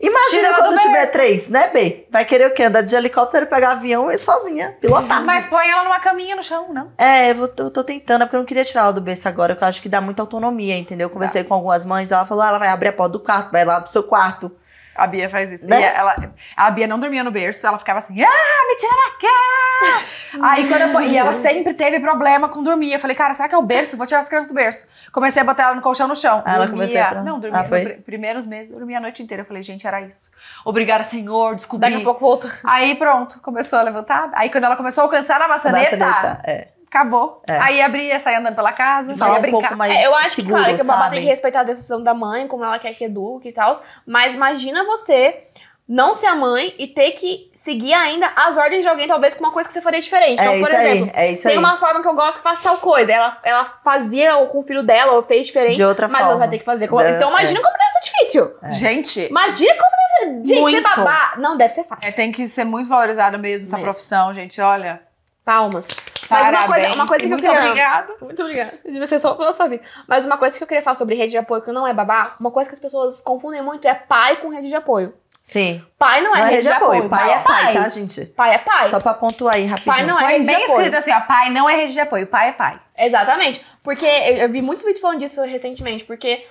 [0.00, 1.12] Imagina quando do tiver berço.
[1.12, 2.06] três, né, B?
[2.08, 2.62] Vai querer o quê?
[2.62, 5.24] Andar de helicóptero, pegar avião e sozinha, pilotar.
[5.24, 6.92] Mas põe ela numa caminha no chão, não?
[6.96, 9.26] É, eu, vou- eu tô tentando, é porque eu não queria tirar ela do berço
[9.28, 11.06] agora, porque eu acho que dá muita autonomia, entendeu?
[11.06, 11.48] Eu conversei Tá.
[11.48, 13.80] com algumas mães, ela falou, ah, ela vai abrir a porta do quarto, vai lá
[13.80, 14.52] pro seu quarto.
[14.98, 15.66] A Bia faz isso.
[15.68, 15.82] Né?
[15.94, 20.38] Ela, a Bia não dormia no berço, ela ficava assim, ah, me tira daqui!
[20.42, 22.92] Aí quando eu, e ela sempre teve problema com dormir.
[22.92, 23.96] Eu falei, cara, será que é o berço?
[23.96, 24.86] Vou tirar as crianças do berço.
[25.12, 26.42] Comecei a botar ela no colchão no chão.
[26.44, 27.60] Ah, ela começou a Não, dormia.
[27.60, 29.42] Ah, pr- primeiros meses, dormia a noite inteira.
[29.42, 30.30] Eu falei, gente, era isso.
[30.64, 31.90] Obrigada, Senhor, descobri.
[31.90, 32.52] Daqui a pouco volta.
[32.64, 34.30] Aí pronto, começou a levantar.
[34.34, 36.68] Aí quando ela começou a alcançar a maçaneta, Maçaneta, é.
[36.90, 37.42] Acabou.
[37.48, 37.56] É.
[37.58, 39.60] Aí abria, saía andando pela casa, Falar ia um brincar.
[39.60, 41.64] pouco mais É, eu acho seguro, que, claro, que o babá tem que respeitar a
[41.64, 43.72] decisão da mãe, como ela quer que eduque e tal.
[44.06, 45.44] Mas imagina você
[45.90, 49.40] não ser a mãe e ter que seguir ainda as ordens de alguém, talvez com
[49.42, 50.34] uma coisa que você faria diferente.
[50.40, 51.58] Então, é por isso exemplo, aí, é isso tem aí.
[51.58, 53.10] uma forma que eu gosto que faça tal coisa.
[53.10, 55.76] Ela, ela fazia com o filho dela, ou fez diferente.
[55.76, 56.32] De outra mas forma.
[56.32, 56.88] ela vai ter que fazer.
[56.88, 58.54] com- É, Então imagina como deve ser difícil.
[58.62, 58.70] É.
[58.72, 59.98] Gente, Imagina como deve
[60.42, 60.46] ser.
[60.46, 60.82] Gente, ser Muito.
[60.82, 61.34] babá.
[61.38, 62.06] Não, deve ser fácil.
[62.06, 63.90] é, tem que ser muito valorizada mesmo essa Mesmo.
[63.90, 64.60] profissão, gente.
[64.60, 65.00] Olha.
[65.48, 65.88] Palmas.
[66.28, 67.60] Mas uma coisa, uma coisa que eu muito queria.
[67.70, 68.12] obrigada.
[68.20, 69.06] Muito obrigada.
[69.06, 69.82] Ser só pela sua vida.
[70.06, 72.36] Mas uma coisa que eu queria falar sobre rede de apoio que não é babá,
[72.38, 75.14] uma coisa que as pessoas confundem muito é pai com rede de apoio.
[75.42, 75.82] Sim.
[75.98, 77.08] Pai não é Não é rede de apoio.
[77.08, 78.26] Pai é pai, tá, gente?
[78.26, 78.90] Pai é pai.
[78.90, 79.96] Só pra pontuar aí rapidinho.
[79.96, 80.76] Pai não é rede de bem apoio.
[80.80, 82.78] escrito assim, ó, pai não é rede de apoio, pai é pai.
[82.98, 83.64] Exatamente.
[83.82, 86.46] Porque eu, eu vi muitos vídeos falando disso recentemente, porque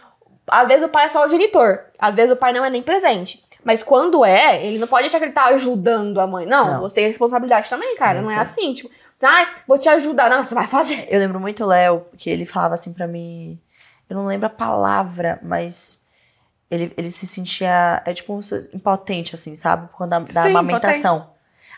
[0.47, 2.81] às vezes o pai é só o genitor, às vezes o pai não é nem
[2.81, 3.45] presente.
[3.67, 6.45] Mas quando é, ele não pode achar que ele tá ajudando a mãe.
[6.45, 6.79] Não, Não.
[6.79, 8.19] você tem responsabilidade também, cara.
[8.19, 8.89] É não é assim, tipo.
[9.21, 10.29] Ai, vou te ajudar.
[10.29, 11.05] Não, você vai fazer.
[11.09, 13.59] Eu lembro muito o Léo, que ele falava assim pra mim.
[14.09, 15.99] Eu não lembro a palavra, mas
[16.71, 18.01] ele, ele se sentia.
[18.05, 18.39] É tipo um,
[18.73, 19.89] impotente, assim, sabe?
[19.91, 21.31] Quando da, da Sim, amamentação.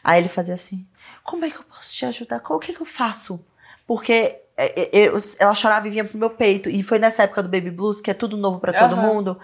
[0.04, 0.86] Aí ele fazia assim:
[1.24, 2.40] Como é que eu posso te ajudar?
[2.50, 3.44] O que, que eu faço?
[3.88, 6.70] Porque é, é, eu- ela chorava e vinha pro meu peito.
[6.70, 9.02] E foi nessa época do Baby Blues, que é tudo novo pra todo Aham.
[9.02, 9.40] mundo.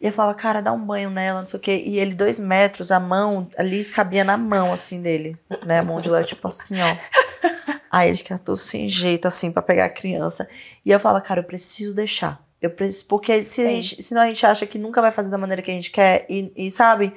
[0.00, 1.82] E eu falava, cara, dá um banho nela, não sei o quê.
[1.84, 5.36] E ele, dois metros, a mão, a Liz cabia na mão, assim, dele.
[5.66, 5.80] Né?
[5.80, 6.96] A mão de Léo, tipo assim, ó.
[7.90, 10.48] Aí ele ficava todo sem jeito, assim, pra pegar a criança.
[10.84, 12.40] E eu falava, cara, eu preciso deixar.
[12.60, 15.38] Eu preciso, porque se a gente, senão a gente acha que nunca vai fazer da
[15.38, 17.12] maneira que a gente quer, e, e sabe?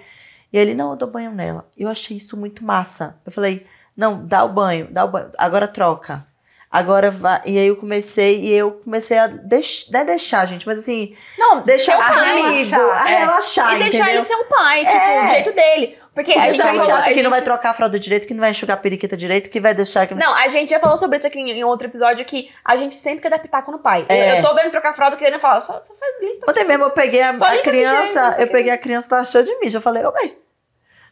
[0.51, 1.67] E ele, não, eu dou banho nela.
[1.77, 3.15] Eu achei isso muito massa.
[3.25, 3.65] Eu falei,
[3.95, 6.25] não, dá o banho, dá o banho, agora troca.
[6.71, 7.41] Agora vai.
[7.45, 11.15] E aí eu comecei, e eu comecei a deix, não é deixar, gente, mas assim,
[11.37, 12.29] Não, deixar ser o o pai.
[12.31, 13.17] amigo, relaxar, a é.
[13.19, 14.13] relaxar, E deixar entendeu?
[14.13, 15.21] ele ser um pai, tipo, É.
[15.25, 15.97] do jeito dele.
[16.13, 17.73] Porque, Porque a gente a gente falou, acha a que não vai gente- trocar a
[17.73, 20.13] fralda direito, que não vai enxugar a periquita direito, que vai deixar que.
[20.13, 22.95] Não, a gente já falou sobre isso aqui em em outro episódio, que a gente
[22.95, 24.05] sempre quer dar pitaco no pai.
[24.09, 24.39] Eu- É.
[24.39, 26.49] Eu, tô vendo trocar fralda querendo falar, só, só faz limpa.
[26.49, 29.25] Ontem mesmo eu peguei a, a criança, jeito, não eu o peguei a criança, tava
[29.25, 29.77] cheia de mijo.
[29.77, 30.37] Eu falei, ô mãe,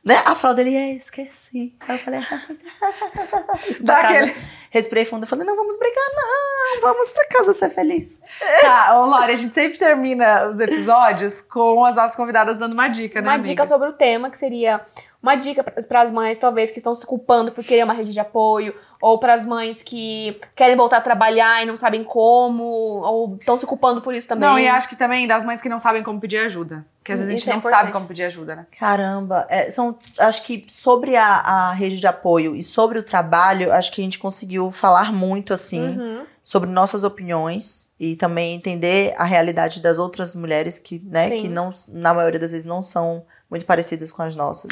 [0.04, 0.22] né?
[0.26, 1.74] A fralda ele é, esqueci.
[1.82, 2.20] Aí eu falei,
[3.82, 4.36] Dá pra casa, aquele-
[4.72, 5.24] respirei fundo.
[5.24, 6.82] Eu falei, não vamos brigar, não.
[6.82, 8.22] Vamos pra casa ser feliz.
[8.62, 12.88] Tá, ô Lore, a gente sempre termina os episódios com as nossas convidadas dando uma
[12.88, 13.28] dica, né?
[13.28, 13.50] Uma amiga?
[13.50, 14.82] dica sobre o tema, que seria
[15.22, 18.20] uma dica para as mães, talvez, que estão se culpando por querer uma rede de
[18.20, 23.36] apoio, ou para as mães que querem voltar a trabalhar e não sabem como, ou
[23.36, 24.48] estão se culpando por isso também.
[24.50, 26.86] Não, e acho que também das mães que não sabem como pedir ajuda.
[27.00, 27.80] Porque às vezes a gente Isso é não importante.
[27.82, 28.68] sabe como pedir ajuda, né?
[28.80, 33.74] Caramba, é, são, acho que sobre a, a rede de apoio e sobre o trabalho,
[33.74, 36.26] acho que a gente conseguiu falar muito, assim, Uhum.
[36.44, 41.42] sobre nossas opiniões e também entender a realidade das outras mulheres que, né, Sim.
[41.44, 44.72] que não, na maioria das vezes não são muito parecidas com as nossas.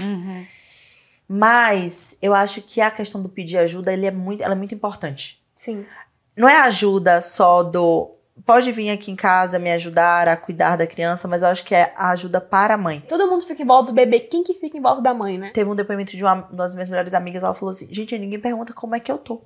[1.28, 4.74] Mas eu acho que a questão do pedir ajuda, ele é muito, ela é muito
[4.74, 5.42] importante.
[5.56, 5.86] Sim.
[6.36, 10.86] Não é ajuda só do pode vir aqui em casa me ajudar a cuidar da
[10.86, 13.04] criança, mas eu acho que é a ajuda para a mãe.
[13.08, 14.20] Todo mundo fica em volta do bebê.
[14.20, 15.52] Quem que fica em volta da mãe, né?
[15.54, 18.40] Teve um depoimento de uma, uma das minhas melhores amigas, ela falou assim: "Gente, ninguém
[18.40, 19.42] pergunta como é que eu tô".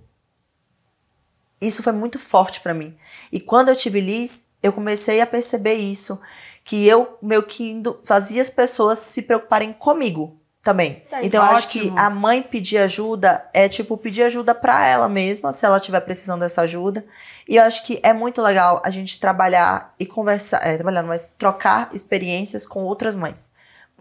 [1.59, 2.97] Isso foi muito forte pra mim.
[3.31, 6.19] E quando eu tive Liz, eu comecei a perceber isso,
[6.63, 11.03] que eu meio que indo, fazia as pessoas se preocuparem comigo também.
[11.09, 15.09] Tá, então eu acho que a mãe pedir ajuda é tipo pedir ajuda pra ela
[15.09, 17.05] mesma, se ela estiver precisando dessa ajuda.
[17.47, 21.33] E eu acho que é muito legal a gente trabalhar e conversar, é, trabalhar, mas
[21.37, 23.49] trocar experiências com outras mães.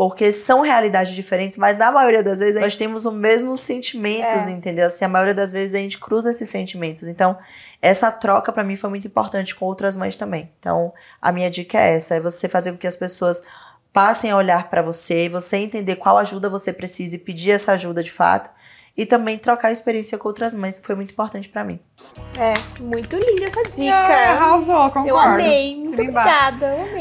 [0.01, 4.51] Porque são realidades diferentes, mas na maioria das vezes nós temos os mesmos sentimentos, É.
[4.51, 4.87] entendeu?
[4.87, 7.07] Assim, a maioria das vezes a gente cruza esses sentimentos.
[7.07, 7.37] Então,
[7.83, 10.51] essa troca pra mim foi muito importante com outras mães também.
[10.59, 10.91] Então,
[11.21, 13.43] a minha dica é essa: é você fazer com que as pessoas
[13.93, 18.03] passem a olhar pra você, você entender qual ajuda você precisa e pedir essa ajuda
[18.03, 18.49] de fato.
[18.97, 21.79] E também trocar experiência com outras mães, que foi muito importante pra mim.
[22.39, 23.95] É, muito linda essa dica.
[23.95, 25.09] Ah, arrasou, concordo.
[25.11, 25.77] eu amei.
[25.77, 26.75] Muito obrigada.
[26.75, 27.01] Eu amei.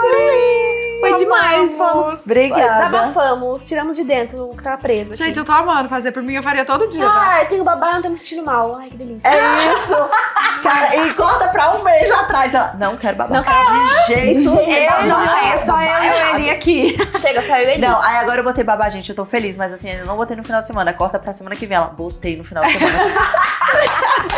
[0.00, 0.77] gente!
[1.10, 1.76] Foi demais.
[1.76, 2.88] Falamos, Obrigada.
[2.88, 5.14] Desabafamos, tiramos de dentro o que tava preso.
[5.14, 5.24] aqui.
[5.24, 6.12] Gente, eu tô amando fazer.
[6.12, 7.12] Por mim, eu faria todo dia, tá?
[7.28, 8.76] Ai, tenho babá, não tô me sentindo mal.
[8.78, 9.28] Ai, que delícia.
[9.28, 9.96] É isso!
[10.62, 12.52] Cara, e corta pra um mês atrás.
[12.54, 13.36] Ela, não quero babar.
[13.38, 14.98] Não quero de jeito De jeito nenhum.
[14.98, 16.38] Eu não Babá, é só eu babá e errado.
[16.40, 16.96] ele aqui.
[17.18, 17.86] Chega, saiu ele.
[17.86, 19.08] Não, aí agora eu botei babá, gente.
[19.10, 20.92] Eu tô feliz, mas assim, eu não botei no final de semana.
[20.92, 21.76] Corta pra semana que vem.
[21.76, 22.98] Ela, botei no final de semana.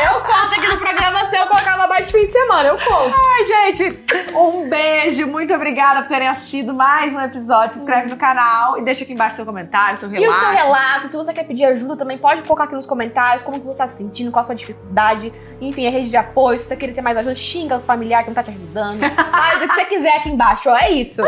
[0.02, 2.68] Eu conto aqui no programa se eu colocar babá de fim de semana.
[2.68, 3.14] Eu conto.
[3.16, 4.04] Ai, gente,
[4.34, 5.26] um beijo.
[5.26, 7.72] Muito obrigada por terem assistido mais um episódio.
[7.74, 10.36] Se inscreve no canal e deixa aqui embaixo seu comentário, seu E relato.
[10.36, 13.58] o seu relato, se você quer pedir ajuda também, pode colocar aqui nos comentários como
[13.60, 15.32] que você tá se sentindo, qual a sua dificuldade.
[15.60, 18.30] Enfim, a rede de apoio, se você querer ter mais ajuda, xinga os familiares que
[18.30, 19.00] não tá te ajudando.
[19.30, 20.76] Faz o que você quiser aqui embaixo, ó.
[20.76, 21.22] É isso.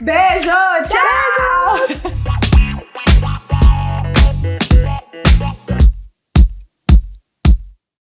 [0.00, 0.50] Beijo,
[0.86, 1.76] tchau.